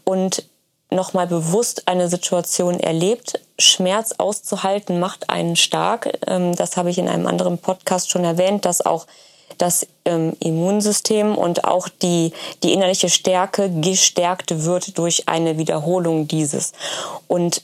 und 0.04 0.44
nochmal 0.90 1.26
bewusst 1.26 1.86
eine 1.86 2.08
Situation 2.08 2.80
erlebt. 2.80 3.40
Schmerz 3.58 4.14
auszuhalten 4.18 5.00
macht 5.00 5.30
einen 5.30 5.56
stark. 5.56 6.18
Ähm, 6.26 6.54
das 6.54 6.76
habe 6.76 6.90
ich 6.90 6.98
in 6.98 7.08
einem 7.08 7.26
anderen 7.26 7.58
Podcast 7.58 8.10
schon 8.10 8.24
erwähnt, 8.24 8.64
dass 8.64 8.84
auch 8.84 9.06
das 9.58 9.86
ähm, 10.04 10.36
Immunsystem 10.40 11.36
und 11.36 11.64
auch 11.64 11.88
die, 11.88 12.32
die 12.62 12.72
innerliche 12.72 13.08
Stärke 13.08 13.70
gestärkt 13.80 14.64
wird 14.64 14.98
durch 14.98 15.28
eine 15.28 15.58
Wiederholung 15.58 16.28
dieses. 16.28 16.72
Und 17.26 17.62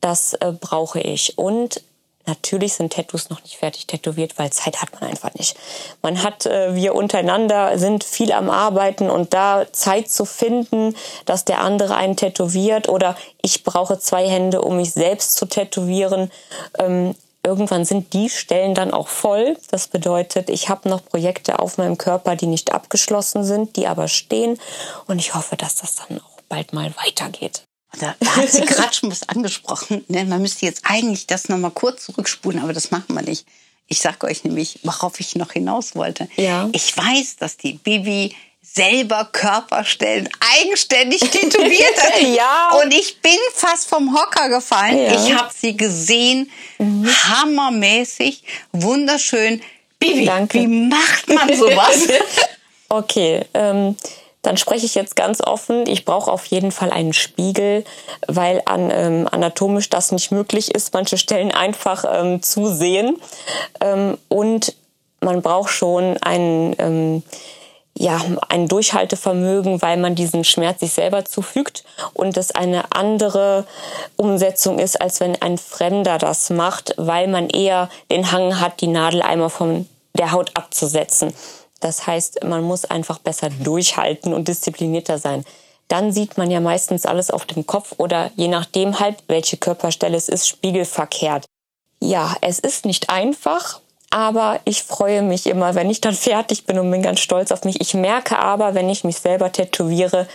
das 0.00 0.34
äh, 0.34 0.52
brauche 0.58 1.00
ich. 1.00 1.36
Und 1.36 1.82
Natürlich 2.26 2.74
sind 2.74 2.92
Tattoos 2.92 3.28
noch 3.28 3.42
nicht 3.42 3.56
fertig 3.56 3.86
tätowiert, 3.86 4.38
weil 4.38 4.50
Zeit 4.50 4.80
hat 4.80 4.92
man 4.92 5.10
einfach 5.10 5.34
nicht. 5.34 5.56
Man 6.00 6.22
hat, 6.22 6.46
äh, 6.46 6.74
wir 6.74 6.94
untereinander 6.94 7.78
sind 7.78 8.02
viel 8.02 8.32
am 8.32 8.48
Arbeiten 8.48 9.10
und 9.10 9.34
da 9.34 9.66
Zeit 9.72 10.10
zu 10.10 10.24
finden, 10.24 10.96
dass 11.26 11.44
der 11.44 11.60
andere 11.60 11.96
einen 11.96 12.16
tätowiert 12.16 12.88
oder 12.88 13.16
ich 13.42 13.62
brauche 13.62 13.98
zwei 13.98 14.26
Hände, 14.26 14.62
um 14.62 14.78
mich 14.78 14.92
selbst 14.92 15.36
zu 15.36 15.44
tätowieren. 15.44 16.30
Ähm, 16.78 17.14
irgendwann 17.42 17.84
sind 17.84 18.14
die 18.14 18.30
Stellen 18.30 18.74
dann 18.74 18.92
auch 18.92 19.08
voll. 19.08 19.58
Das 19.70 19.88
bedeutet, 19.88 20.48
ich 20.48 20.70
habe 20.70 20.88
noch 20.88 21.04
Projekte 21.04 21.58
auf 21.58 21.76
meinem 21.76 21.98
Körper, 21.98 22.36
die 22.36 22.46
nicht 22.46 22.72
abgeschlossen 22.72 23.44
sind, 23.44 23.76
die 23.76 23.86
aber 23.86 24.08
stehen 24.08 24.58
und 25.06 25.18
ich 25.18 25.34
hoffe, 25.34 25.56
dass 25.56 25.74
das 25.74 25.96
dann 25.96 26.20
auch 26.20 26.40
bald 26.48 26.72
mal 26.72 26.94
weitergeht. 27.04 27.64
Da, 28.00 28.14
hat 28.36 28.50
sie 28.50 28.62
gerade 28.62 28.94
schon 28.94 29.10
was 29.10 29.28
angesprochen. 29.28 30.04
Ne? 30.08 30.24
Man 30.24 30.42
müsste 30.42 30.66
jetzt 30.66 30.82
eigentlich 30.84 31.26
das 31.26 31.48
nochmal 31.48 31.70
kurz 31.70 32.04
zurückspulen, 32.04 32.60
aber 32.60 32.72
das 32.72 32.90
machen 32.90 33.14
wir 33.14 33.22
nicht. 33.22 33.46
Ich 33.86 34.00
sage 34.00 34.26
euch 34.26 34.44
nämlich, 34.44 34.80
worauf 34.82 35.20
ich 35.20 35.36
noch 35.36 35.52
hinaus 35.52 35.94
wollte. 35.94 36.28
Ja. 36.36 36.68
Ich 36.72 36.96
weiß, 36.96 37.36
dass 37.36 37.56
die 37.56 37.74
Bibi 37.74 38.34
selber 38.62 39.28
Körperstellen 39.30 40.28
eigenständig 40.58 41.20
tätowiert 41.20 42.02
hat. 42.02 42.20
ja. 42.36 42.70
Und 42.82 42.92
ich 42.92 43.20
bin 43.20 43.36
fast 43.52 43.88
vom 43.88 44.16
Hocker 44.16 44.48
gefallen. 44.48 44.98
Ja. 44.98 45.12
Ich 45.12 45.34
habe 45.34 45.50
sie 45.54 45.76
gesehen, 45.76 46.50
mhm. 46.78 47.06
hammermäßig, 47.06 48.42
wunderschön. 48.72 49.62
Bibi, 49.98 50.24
Danke. 50.24 50.60
wie 50.60 50.66
macht 50.66 51.28
man 51.28 51.54
sowas? 51.56 52.08
okay, 52.88 53.44
ähm, 53.54 53.96
dann 54.44 54.58
spreche 54.58 54.86
ich 54.86 54.94
jetzt 54.94 55.16
ganz 55.16 55.40
offen, 55.40 55.86
ich 55.86 56.04
brauche 56.04 56.30
auf 56.30 56.44
jeden 56.46 56.70
Fall 56.70 56.90
einen 56.90 57.14
Spiegel, 57.14 57.84
weil 58.28 58.62
an, 58.66 58.90
ähm, 58.92 59.28
anatomisch 59.30 59.88
das 59.88 60.12
nicht 60.12 60.30
möglich 60.30 60.74
ist, 60.74 60.92
manche 60.92 61.16
Stellen 61.18 61.50
einfach 61.50 62.04
ähm, 62.06 62.42
zu 62.42 62.72
sehen. 62.72 63.16
Ähm, 63.80 64.18
und 64.28 64.74
man 65.20 65.40
braucht 65.40 65.70
schon 65.70 66.18
ein, 66.18 66.76
ähm, 66.78 67.22
ja, 67.96 68.20
ein 68.50 68.68
Durchhaltevermögen, 68.68 69.80
weil 69.80 69.96
man 69.96 70.14
diesen 70.14 70.44
Schmerz 70.44 70.80
sich 70.80 70.92
selber 70.92 71.24
zufügt 71.24 71.84
und 72.12 72.36
es 72.36 72.50
eine 72.50 72.92
andere 72.92 73.64
Umsetzung 74.16 74.78
ist, 74.78 75.00
als 75.00 75.20
wenn 75.20 75.40
ein 75.40 75.56
Fremder 75.56 76.18
das 76.18 76.50
macht, 76.50 76.92
weil 76.98 77.28
man 77.28 77.48
eher 77.48 77.88
den 78.10 78.30
Hang 78.30 78.60
hat, 78.60 78.82
die 78.82 78.88
Nadel 78.88 79.22
einmal 79.22 79.50
von 79.50 79.88
der 80.12 80.32
Haut 80.32 80.50
abzusetzen. 80.54 81.32
Das 81.84 82.06
heißt, 82.06 82.44
man 82.44 82.62
muss 82.62 82.86
einfach 82.86 83.18
besser 83.18 83.50
durchhalten 83.50 84.32
und 84.32 84.48
disziplinierter 84.48 85.18
sein. 85.18 85.44
Dann 85.88 86.12
sieht 86.12 86.38
man 86.38 86.50
ja 86.50 86.58
meistens 86.60 87.04
alles 87.04 87.30
auf 87.30 87.44
dem 87.44 87.66
Kopf 87.66 87.92
oder 87.98 88.30
je 88.36 88.48
nachdem 88.48 89.00
halt, 89.00 89.16
welche 89.28 89.58
Körperstelle 89.58 90.16
es 90.16 90.30
ist, 90.30 90.48
spiegelverkehrt. 90.48 91.44
Ja, 92.00 92.36
es 92.40 92.58
ist 92.58 92.86
nicht 92.86 93.10
einfach, 93.10 93.82
aber 94.08 94.60
ich 94.64 94.82
freue 94.82 95.20
mich 95.20 95.46
immer, 95.46 95.74
wenn 95.74 95.90
ich 95.90 96.00
dann 96.00 96.14
fertig 96.30 96.64
bin 96.64 96.78
und 96.78 96.90
bin 96.90 97.02
ganz 97.02 97.20
stolz 97.20 97.52
auf 97.52 97.64
mich. 97.64 97.82
Ich 97.82 97.92
merke 97.92 98.38
aber, 98.38 98.74
wenn 98.74 98.88
ich 98.88 99.04
mich 99.04 99.18
selber 99.18 99.52
tätowiere, 99.52 100.26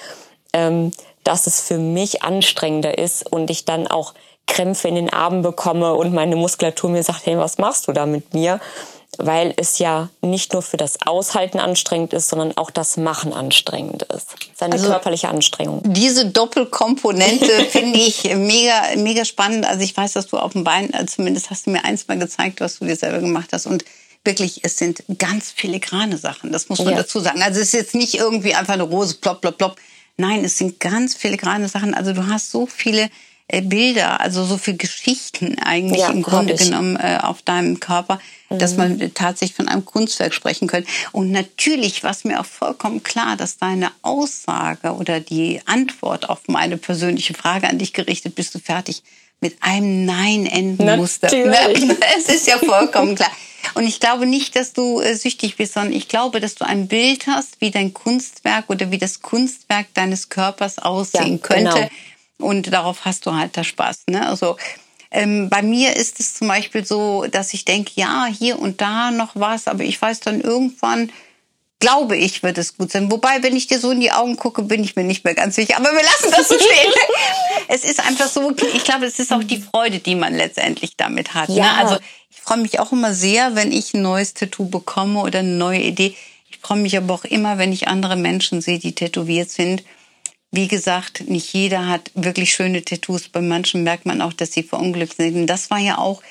ähm, 0.54 0.92
dass 1.24 1.48
es 1.48 1.62
für 1.62 1.80
mich 1.80 2.22
anstrengender 2.22 3.00
ist 3.00 3.26
und 3.26 3.50
ich 3.50 3.66
dann 3.66 3.88
auch 3.88 4.14
Krämpfe 4.46 4.88
in 4.88 4.94
den 4.94 5.12
Armen 5.12 5.42
bekomme 5.42 5.96
und 5.96 6.14
meine 6.14 6.36
Muskulatur 6.36 6.92
mir 6.92 7.02
sagt, 7.02 7.26
hey, 7.26 7.40
was 7.40 7.58
machst 7.58 7.88
du 7.88 7.92
da 7.92 8.06
mit 8.06 8.36
mir? 8.36 8.60
Weil 9.22 9.54
es 9.58 9.80
ja 9.80 10.10
nicht 10.22 10.54
nur 10.54 10.62
für 10.62 10.78
das 10.78 10.98
Aushalten 11.06 11.60
anstrengend 11.60 12.14
ist, 12.14 12.30
sondern 12.30 12.56
auch 12.58 12.72
das 12.72 12.98
Machen 12.98 13.34
anstrengend 13.34 14.04
ist. 14.04 14.28
Es 14.40 14.48
ist 14.54 14.64
eine 14.64 14.74
also 14.74 14.88
körperliche 14.88 15.30
Anstrengung. 15.30 15.82
Diese 15.86 16.26
Doppelkomponente 16.26 17.66
finde 17.70 18.00
ich 18.00 18.24
mega, 18.36 18.82
mega 18.98 19.26
spannend. 19.26 19.66
Also 19.66 19.82
ich 19.84 19.96
weiß, 19.96 20.14
dass 20.14 20.28
du 20.28 20.38
auf 20.38 20.54
dem 20.54 20.64
Bein, 20.64 20.94
also 20.94 21.16
zumindest 21.18 21.50
hast 21.50 21.66
du 21.68 21.72
mir 21.72 21.84
eins 21.86 22.08
mal 22.08 22.18
gezeigt, 22.18 22.62
was 22.62 22.80
du 22.80 22.86
dir 22.86 22.96
selber 22.96 23.20
gemacht 23.20 23.50
hast. 23.52 23.66
Und 23.66 23.84
wirklich, 24.24 24.62
es 24.64 24.78
sind 24.78 25.04
ganz 25.18 25.52
filigrane 25.52 26.18
Sachen. 26.18 26.52
Das 26.52 26.70
muss 26.70 26.80
man 26.80 26.90
Ja. 26.90 26.98
dazu 26.98 27.20
sagen. 27.20 27.42
Also 27.42 27.60
es 27.60 27.68
ist 27.68 27.74
jetzt 27.74 27.96
nicht 27.96 28.16
irgendwie 28.16 28.56
einfach 28.56 28.74
eine 28.74 28.84
Rose, 28.84 29.16
plopp, 29.16 29.42
plopp, 29.42 29.58
plopp. 29.58 29.76
Nein, 30.18 30.44
es 30.44 30.58
sind 30.58 30.80
ganz 30.80 31.16
filigrane 31.16 31.68
Sachen. 31.70 31.94
Also 31.94 32.14
du 32.14 32.28
hast 32.28 32.52
so 32.52 32.66
viele 32.66 33.04
äh, 33.04 33.10
Bilder, 33.62 34.20
also 34.22 34.46
so 34.46 34.58
viele 34.58 34.78
Geschichten 34.78 35.58
eigentlich 35.60 36.02
Ja, 36.02 36.10
im 36.10 36.22
Grunde. 36.22 36.54
Mhm. 36.54 36.58
genommen 36.58 36.96
äh, 36.98 37.18
auf 37.22 37.42
deinem 37.42 37.80
Körper, 37.80 38.20
dass 38.50 38.78
man 38.78 39.00
äh, 39.02 39.10
tatsächlich 39.10 39.56
von 39.56 39.68
einem 39.68 39.86
Kunstwerk 39.86 40.34
sprechen 40.34 40.68
könnte. 40.68 40.90
Und 41.12 41.32
natürlich 41.32 42.04
war 42.04 42.12
es 42.12 42.24
mir 42.24 42.40
auch 42.40 42.46
vollkommen 42.46 43.04
klar, 43.04 43.36
dass 43.38 43.58
deine 43.58 43.92
Aussage 44.02 44.94
oder 44.94 45.20
die 45.20 45.62
Antwort 45.66 46.30
auf 46.30 46.42
meine 46.48 46.78
persönliche 46.78 47.34
Frage 47.34 47.68
an 47.68 47.80
dich 47.80 47.94
gerichtet, 47.94 48.36
bist 48.36 48.54
du 48.56 48.60
fertig, 48.60 49.02
mit 49.42 49.56
einem 49.62 50.06
Nein 50.06 50.46
enden 50.46 50.98
musste. 50.98 51.26
Natürlich. 51.46 51.90
Es 52.18 52.30
ist 52.30 52.48
ja 52.48 52.58
vollkommen 52.58 53.16
klar. 53.16 53.32
Und 53.76 53.84
ich 53.84 54.00
glaube 54.00 54.26
nicht, 54.26 54.56
dass 54.56 54.74
du 54.74 55.00
äh, 55.02 55.16
süchtig 55.16 55.58
bist, 55.58 55.74
sondern 55.74 55.94
ich 55.94 56.08
glaube, 56.08 56.40
dass 56.40 56.56
du 56.56 56.66
ein 56.66 56.88
Bild 56.88 57.28
hast, 57.28 57.60
wie 57.62 57.72
dein 57.72 57.94
Kunstwerk 57.94 58.70
oder 58.70 58.92
wie 58.92 58.98
das 58.98 59.22
Kunstwerk 59.22 59.88
deines 59.94 60.30
Körpers 60.30 60.80
aussehen 60.80 61.34
Ja, 61.34 61.38
könnte. 61.38 61.74
genau. 61.74 61.90
Und 62.40 62.74
darauf 62.74 63.06
hast 63.06 63.26
du 63.26 63.34
halt 63.34 63.56
da 63.58 63.64
Spaß. 63.64 64.06
Ne? 64.10 64.28
Also 64.28 64.58
ähm, 65.12 65.50
bei 65.50 65.62
mir 65.62 65.96
ist 65.96 66.20
es 66.20 66.36
zum 66.36 66.48
Beispiel 66.48 66.86
so, 66.86 67.26
dass 67.30 67.54
ich 67.54 67.66
denke, 67.66 67.92
ja, 67.96 68.28
hier 68.28 68.60
und 68.60 68.82
da 68.82 69.12
noch 69.12 69.32
was, 69.34 69.68
aber 69.68 69.84
ich 69.84 70.02
weiß 70.02 70.22
dann 70.22 70.42
irgendwann, 70.42 71.12
glaube 71.80 72.18
ich, 72.18 72.44
wird 72.44 72.58
es 72.58 72.78
gut 72.78 72.92
sein. 72.92 73.12
Wobei, 73.12 73.42
wenn 73.42 73.56
ich 73.56 73.68
dir 73.68 73.80
so 73.80 73.92
in 73.92 74.02
die 74.02 74.12
Augen 74.12 74.36
gucke, 74.36 74.64
bin 74.64 74.84
ich 74.84 74.96
mir 74.96 75.04
nicht 75.04 75.24
mehr 75.24 75.34
ganz 75.34 75.56
sicher. 75.56 75.78
Aber 75.78 75.92
wir 75.92 76.04
lassen 76.04 76.32
das 76.32 76.50
so 76.50 76.56
stehen. 76.60 76.94
es 77.70 77.84
ist 77.84 78.06
einfach 78.06 78.28
so, 78.28 78.54
ich 78.74 78.84
glaube, 78.84 79.06
es 79.06 79.18
ist 79.20 79.32
auch 79.32 79.44
die 79.44 79.62
Freude, 79.62 80.00
die 80.00 80.16
man 80.16 80.36
letztendlich 80.36 80.98
damit 80.98 81.34
hat. 81.34 81.50
Ne? 81.50 81.58
Ja. 81.58 81.76
Also 81.76 81.98
ich 82.30 82.42
freue 82.42 82.58
mich 82.58 82.80
auch 82.80 82.92
immer 82.92 83.14
sehr, 83.14 83.56
wenn 83.56 83.72
ich 83.72 83.94
ein 83.94 84.02
neues 84.02 84.34
Tattoo 84.34 84.66
bekomme 84.66 85.22
oder 85.22 85.40
eine 85.40 85.50
neue 85.50 85.82
Idee. 85.82 86.16
Ich 86.50 86.60
freue 86.60 86.80
mich 86.80 86.98
aber 86.98 87.14
auch 87.14 87.26
immer, 87.26 87.58
wenn 87.58 87.72
ich 87.72 87.88
andere 87.88 88.18
Menschen 88.18 88.62
sehe, 88.62 88.80
die 88.80 88.94
tätowiert 88.94 89.50
sind. 89.50 89.84
Wie 90.52 90.68
gesagt, 90.68 91.30
nicht 91.30 91.54
jeder 91.54 91.88
hat 91.88 92.12
wirklich 92.16 92.54
schöne 92.54 92.84
Tattoos. 92.84 93.30
Bei 93.30 93.42
manchen 93.42 93.84
merkt 93.84 94.06
man 94.06 94.22
auch, 94.22 94.34
dass 94.34 94.52
sie 94.52 94.64
verunglückt 94.64 95.18
sind. 95.18 95.36
Und 95.36 95.48
das 95.48 95.70
war 95.70 95.78
ja 95.78 95.98
auch 95.98 96.24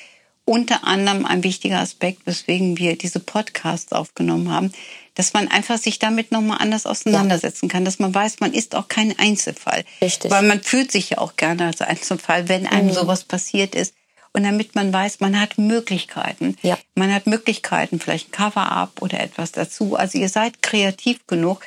unter 0.43 0.83
anderem 0.83 1.25
ein 1.25 1.43
wichtiger 1.43 1.79
Aspekt, 1.79 2.25
weswegen 2.25 2.77
wir 2.77 2.97
diese 2.97 3.19
Podcasts 3.19 3.93
aufgenommen 3.93 4.51
haben, 4.51 4.73
dass 5.13 5.33
man 5.33 5.47
einfach 5.47 5.77
sich 5.77 5.99
damit 5.99 6.31
nochmal 6.31 6.57
anders 6.59 6.85
auseinandersetzen 6.85 7.69
kann, 7.69 7.85
dass 7.85 7.99
man 7.99 8.13
weiß, 8.15 8.39
man 8.39 8.53
ist 8.53 8.73
auch 8.73 8.87
kein 8.87 9.17
Einzelfall. 9.19 9.85
Richtig. 10.01 10.31
Weil 10.31 10.43
man 10.43 10.61
fühlt 10.61 10.91
sich 10.91 11.11
ja 11.11 11.17
auch 11.19 11.35
gerne 11.35 11.67
als 11.67 11.81
Einzelfall, 11.81 12.49
wenn 12.49 12.65
einem 12.65 12.91
sowas 12.91 13.23
passiert 13.25 13.75
ist. 13.75 13.93
Und 14.33 14.43
damit 14.43 14.75
man 14.75 14.91
weiß, 14.91 15.19
man 15.19 15.39
hat 15.39 15.57
Möglichkeiten. 15.57 16.55
Ja. 16.61 16.77
Man 16.95 17.13
hat 17.13 17.27
Möglichkeiten, 17.27 17.99
vielleicht 17.99 18.29
ein 18.29 18.31
Cover-up 18.31 19.01
oder 19.01 19.19
etwas 19.19 19.51
dazu. 19.51 19.95
Also 19.95 20.17
ihr 20.17 20.29
seid 20.29 20.61
kreativ 20.61 21.25
genug, 21.27 21.61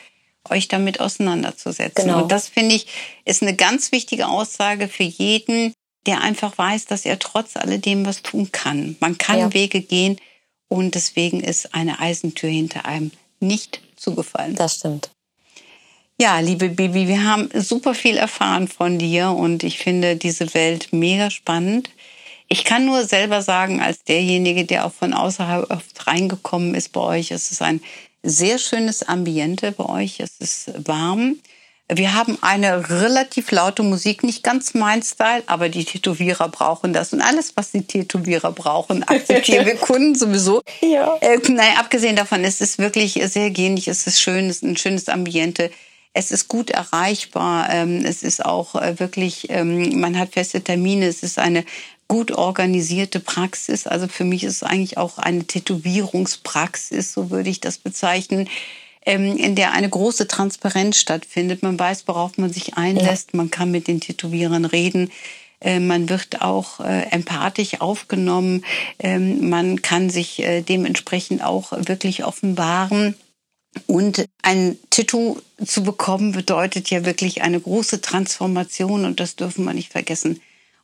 euch 0.50 0.68
damit 0.68 1.00
auseinanderzusetzen. 1.00 2.06
Genau. 2.06 2.22
Und 2.22 2.32
das 2.32 2.48
finde 2.48 2.74
ich 2.74 2.86
ist 3.24 3.42
eine 3.42 3.54
ganz 3.54 3.92
wichtige 3.92 4.28
Aussage 4.28 4.88
für 4.88 5.04
jeden, 5.04 5.74
der 6.06 6.20
einfach 6.20 6.56
weiß, 6.58 6.86
dass 6.86 7.04
er 7.04 7.18
trotz 7.18 7.56
alledem 7.56 8.04
was 8.04 8.22
tun 8.22 8.50
kann. 8.52 8.96
Man 9.00 9.18
kann 9.18 9.38
Ja. 9.38 9.54
Wege 9.54 9.80
gehen 9.80 10.18
und 10.68 10.94
deswegen 10.94 11.40
ist 11.40 11.74
eine 11.74 12.00
Eisentür 12.00 12.50
hinter 12.50 12.86
einem 12.86 13.12
nicht 13.40 13.80
zugefallen. 13.96 14.56
Das 14.56 14.76
stimmt. 14.76 15.10
Ja, 16.20 16.38
liebe 16.40 16.68
Bibi, 16.68 17.08
wir 17.08 17.24
haben 17.24 17.48
super 17.54 17.94
viel 17.94 18.16
erfahren 18.16 18.68
von 18.68 18.98
dir 18.98 19.30
und 19.30 19.64
ich 19.64 19.78
finde 19.78 20.16
diese 20.16 20.54
Welt 20.54 20.88
mega 20.92 21.30
spannend. 21.30 21.90
Ich 22.48 22.64
kann 22.64 22.84
nur 22.84 23.04
selber 23.04 23.42
sagen, 23.42 23.80
als 23.80 24.04
derjenige, 24.04 24.64
der 24.64 24.86
auch 24.86 24.92
von 24.92 25.14
außerhalb 25.14 25.70
oft 25.70 26.06
reingekommen 26.06 26.74
ist 26.74 26.92
bei 26.92 27.00
euch, 27.00 27.30
es 27.30 27.50
ist 27.50 27.62
ein 27.62 27.80
sehr 28.22 28.58
schönes 28.58 29.02
Ambiente 29.02 29.72
bei 29.72 29.86
euch. 29.86 30.20
Es 30.20 30.38
ist 30.38 30.72
warm. 30.86 31.38
Wir 31.90 32.14
haben 32.14 32.38
eine 32.40 32.88
relativ 32.88 33.50
laute 33.50 33.82
Musik, 33.82 34.22
nicht 34.22 34.42
ganz 34.42 34.72
mein 34.72 35.02
Style, 35.02 35.42
aber 35.46 35.68
die 35.68 35.84
Tätowierer 35.84 36.48
brauchen 36.48 36.92
das. 36.92 37.12
Und 37.12 37.20
alles, 37.20 37.52
was 37.56 37.72
die 37.72 37.82
Tätowierer 37.82 38.52
brauchen, 38.52 39.02
akzeptieren 39.02 39.66
wir 39.66 39.76
Kunden 39.76 40.14
sowieso. 40.14 40.62
Ja. 40.80 41.16
Äh, 41.20 41.38
nein, 41.48 41.76
abgesehen 41.78 42.16
davon, 42.16 42.44
es 42.44 42.60
ist 42.60 42.78
wirklich 42.78 43.20
sehr 43.24 43.50
gähnlich, 43.50 43.88
es 43.88 44.06
ist 44.06 44.22
schön, 44.22 44.48
es 44.48 44.56
ist 44.56 44.62
ein 44.62 44.76
schönes 44.76 45.08
Ambiente. 45.08 45.70
Es 46.14 46.30
ist 46.30 46.48
gut 46.48 46.70
erreichbar. 46.70 47.68
Ähm, 47.70 48.04
es 48.04 48.22
ist 48.22 48.44
auch 48.44 48.74
äh, 48.74 48.98
wirklich, 48.98 49.48
ähm, 49.50 49.98
man 49.98 50.18
hat 50.18 50.32
feste 50.32 50.62
Termine. 50.62 51.06
Es 51.06 51.22
ist 51.22 51.38
eine 51.38 51.64
gut 52.12 52.30
organisierte 52.32 53.20
Praxis. 53.20 53.86
Also 53.86 54.06
für 54.06 54.24
mich 54.24 54.44
ist 54.44 54.56
es 54.56 54.62
eigentlich 54.62 54.98
auch 54.98 55.16
eine 55.16 55.44
Tätowierungspraxis, 55.44 57.10
so 57.10 57.30
würde 57.30 57.48
ich 57.48 57.60
das 57.60 57.78
bezeichnen, 57.78 58.50
ähm, 59.06 59.38
in 59.38 59.54
der 59.54 59.72
eine 59.72 59.88
große 59.88 60.28
Transparenz 60.28 60.98
stattfindet. 60.98 61.62
Man 61.62 61.78
weiß, 61.78 62.06
worauf 62.06 62.36
man 62.36 62.52
sich 62.52 62.74
einlässt. 62.76 63.32
Man 63.32 63.50
kann 63.50 63.70
mit 63.70 63.88
den 63.88 64.02
Tätowierern 64.02 64.66
reden. 64.66 65.10
Äh, 65.60 65.80
Man 65.80 66.10
wird 66.10 66.42
auch 66.42 66.80
äh, 66.80 67.04
empathisch 67.10 67.80
aufgenommen. 67.80 68.62
Ähm, 68.98 69.48
Man 69.48 69.80
kann 69.80 70.10
sich 70.10 70.42
äh, 70.42 70.60
dementsprechend 70.60 71.42
auch 71.42 71.72
wirklich 71.72 72.26
offenbaren. 72.26 73.14
Und 73.86 74.26
ein 74.42 74.76
Tattoo 74.90 75.38
zu 75.64 75.82
bekommen 75.82 76.32
bedeutet 76.32 76.90
ja 76.90 77.06
wirklich 77.06 77.40
eine 77.40 77.58
große 77.58 78.02
Transformation 78.02 79.06
und 79.06 79.18
das 79.18 79.34
dürfen 79.34 79.64
wir 79.64 79.72
nicht 79.72 79.92
vergessen. 79.92 80.42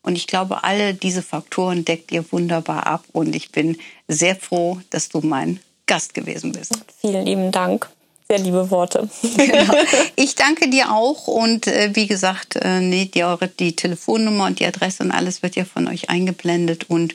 Und 0.08 0.16
ich 0.16 0.26
glaube, 0.26 0.64
alle 0.64 0.94
diese 0.94 1.20
Faktoren 1.20 1.84
deckt 1.84 2.12
ihr 2.12 2.24
wunderbar 2.32 2.86
ab 2.86 3.04
und 3.12 3.36
ich 3.36 3.52
bin 3.52 3.76
sehr 4.08 4.36
froh, 4.36 4.80
dass 4.88 5.10
du 5.10 5.20
mein 5.20 5.60
Gast 5.86 6.14
gewesen 6.14 6.52
bist. 6.52 6.72
Vielen 6.98 7.26
lieben 7.26 7.52
Dank. 7.52 7.90
Sehr 8.26 8.38
liebe 8.38 8.70
Worte. 8.70 9.10
Genau. 9.36 9.74
Ich 10.16 10.34
danke 10.34 10.70
dir 10.70 10.92
auch 10.92 11.26
und 11.28 11.66
äh, 11.66 11.90
wie 11.92 12.06
gesagt, 12.06 12.56
äh, 12.56 12.80
nee, 12.80 13.04
die, 13.04 13.22
eure, 13.22 13.48
die 13.48 13.76
Telefonnummer 13.76 14.46
und 14.46 14.60
die 14.60 14.64
Adresse 14.64 15.02
und 15.02 15.10
alles 15.10 15.42
wird 15.42 15.56
ja 15.56 15.66
von 15.66 15.86
euch 15.88 16.08
eingeblendet 16.08 16.88
und 16.88 17.14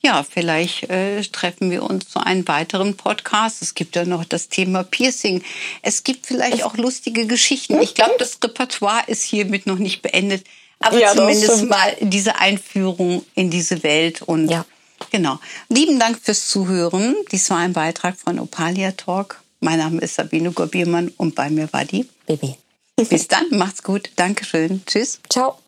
ja, 0.00 0.24
vielleicht 0.28 0.90
äh, 0.90 1.22
treffen 1.22 1.70
wir 1.70 1.84
uns 1.84 2.08
zu 2.08 2.18
einem 2.18 2.48
weiteren 2.48 2.96
Podcast. 2.96 3.62
Es 3.62 3.74
gibt 3.74 3.94
ja 3.94 4.04
noch 4.04 4.24
das 4.24 4.48
Thema 4.48 4.82
Piercing. 4.82 5.44
Es 5.82 6.02
gibt 6.02 6.26
vielleicht 6.26 6.64
auch 6.64 6.76
lustige 6.76 7.28
Geschichten. 7.28 7.80
Ich 7.80 7.94
glaube, 7.94 8.14
das 8.18 8.40
Repertoire 8.42 9.04
ist 9.06 9.22
hiermit 9.22 9.66
noch 9.66 9.78
nicht 9.78 10.02
beendet. 10.02 10.44
Aber 10.82 10.98
Ja, 10.98 11.14
zumindest 11.14 11.64
mal 11.68 11.96
diese 12.00 12.36
Einführung 12.36 13.24
in 13.34 13.50
diese 13.50 13.82
Welt. 13.82 14.22
Und 14.22 14.48
Ja. 14.48 14.64
genau. 15.10 15.38
Lieben 15.68 15.98
Dank 15.98 16.18
fürs 16.22 16.48
Zuhören. 16.48 17.14
Dies 17.30 17.48
war 17.50 17.58
ein 17.58 17.72
Beitrag 17.72 18.16
von 18.16 18.38
Opalia 18.38 18.92
Talk. 18.92 19.40
Mein 19.60 19.78
Name 19.78 20.00
ist 20.00 20.16
Sabine 20.16 20.50
Gorbiermann 20.52 21.12
und 21.16 21.34
bei 21.34 21.48
mir 21.50 21.72
war 21.72 21.84
die. 21.84 22.08
Baby. 22.26 22.56
Bis 23.08 23.28
dann, 23.28 23.46
macht's 23.50 23.82
gut. 23.82 24.10
Dankeschön. 24.16 24.82
Tschüss. 24.86 25.20
Ciao. 25.28 25.58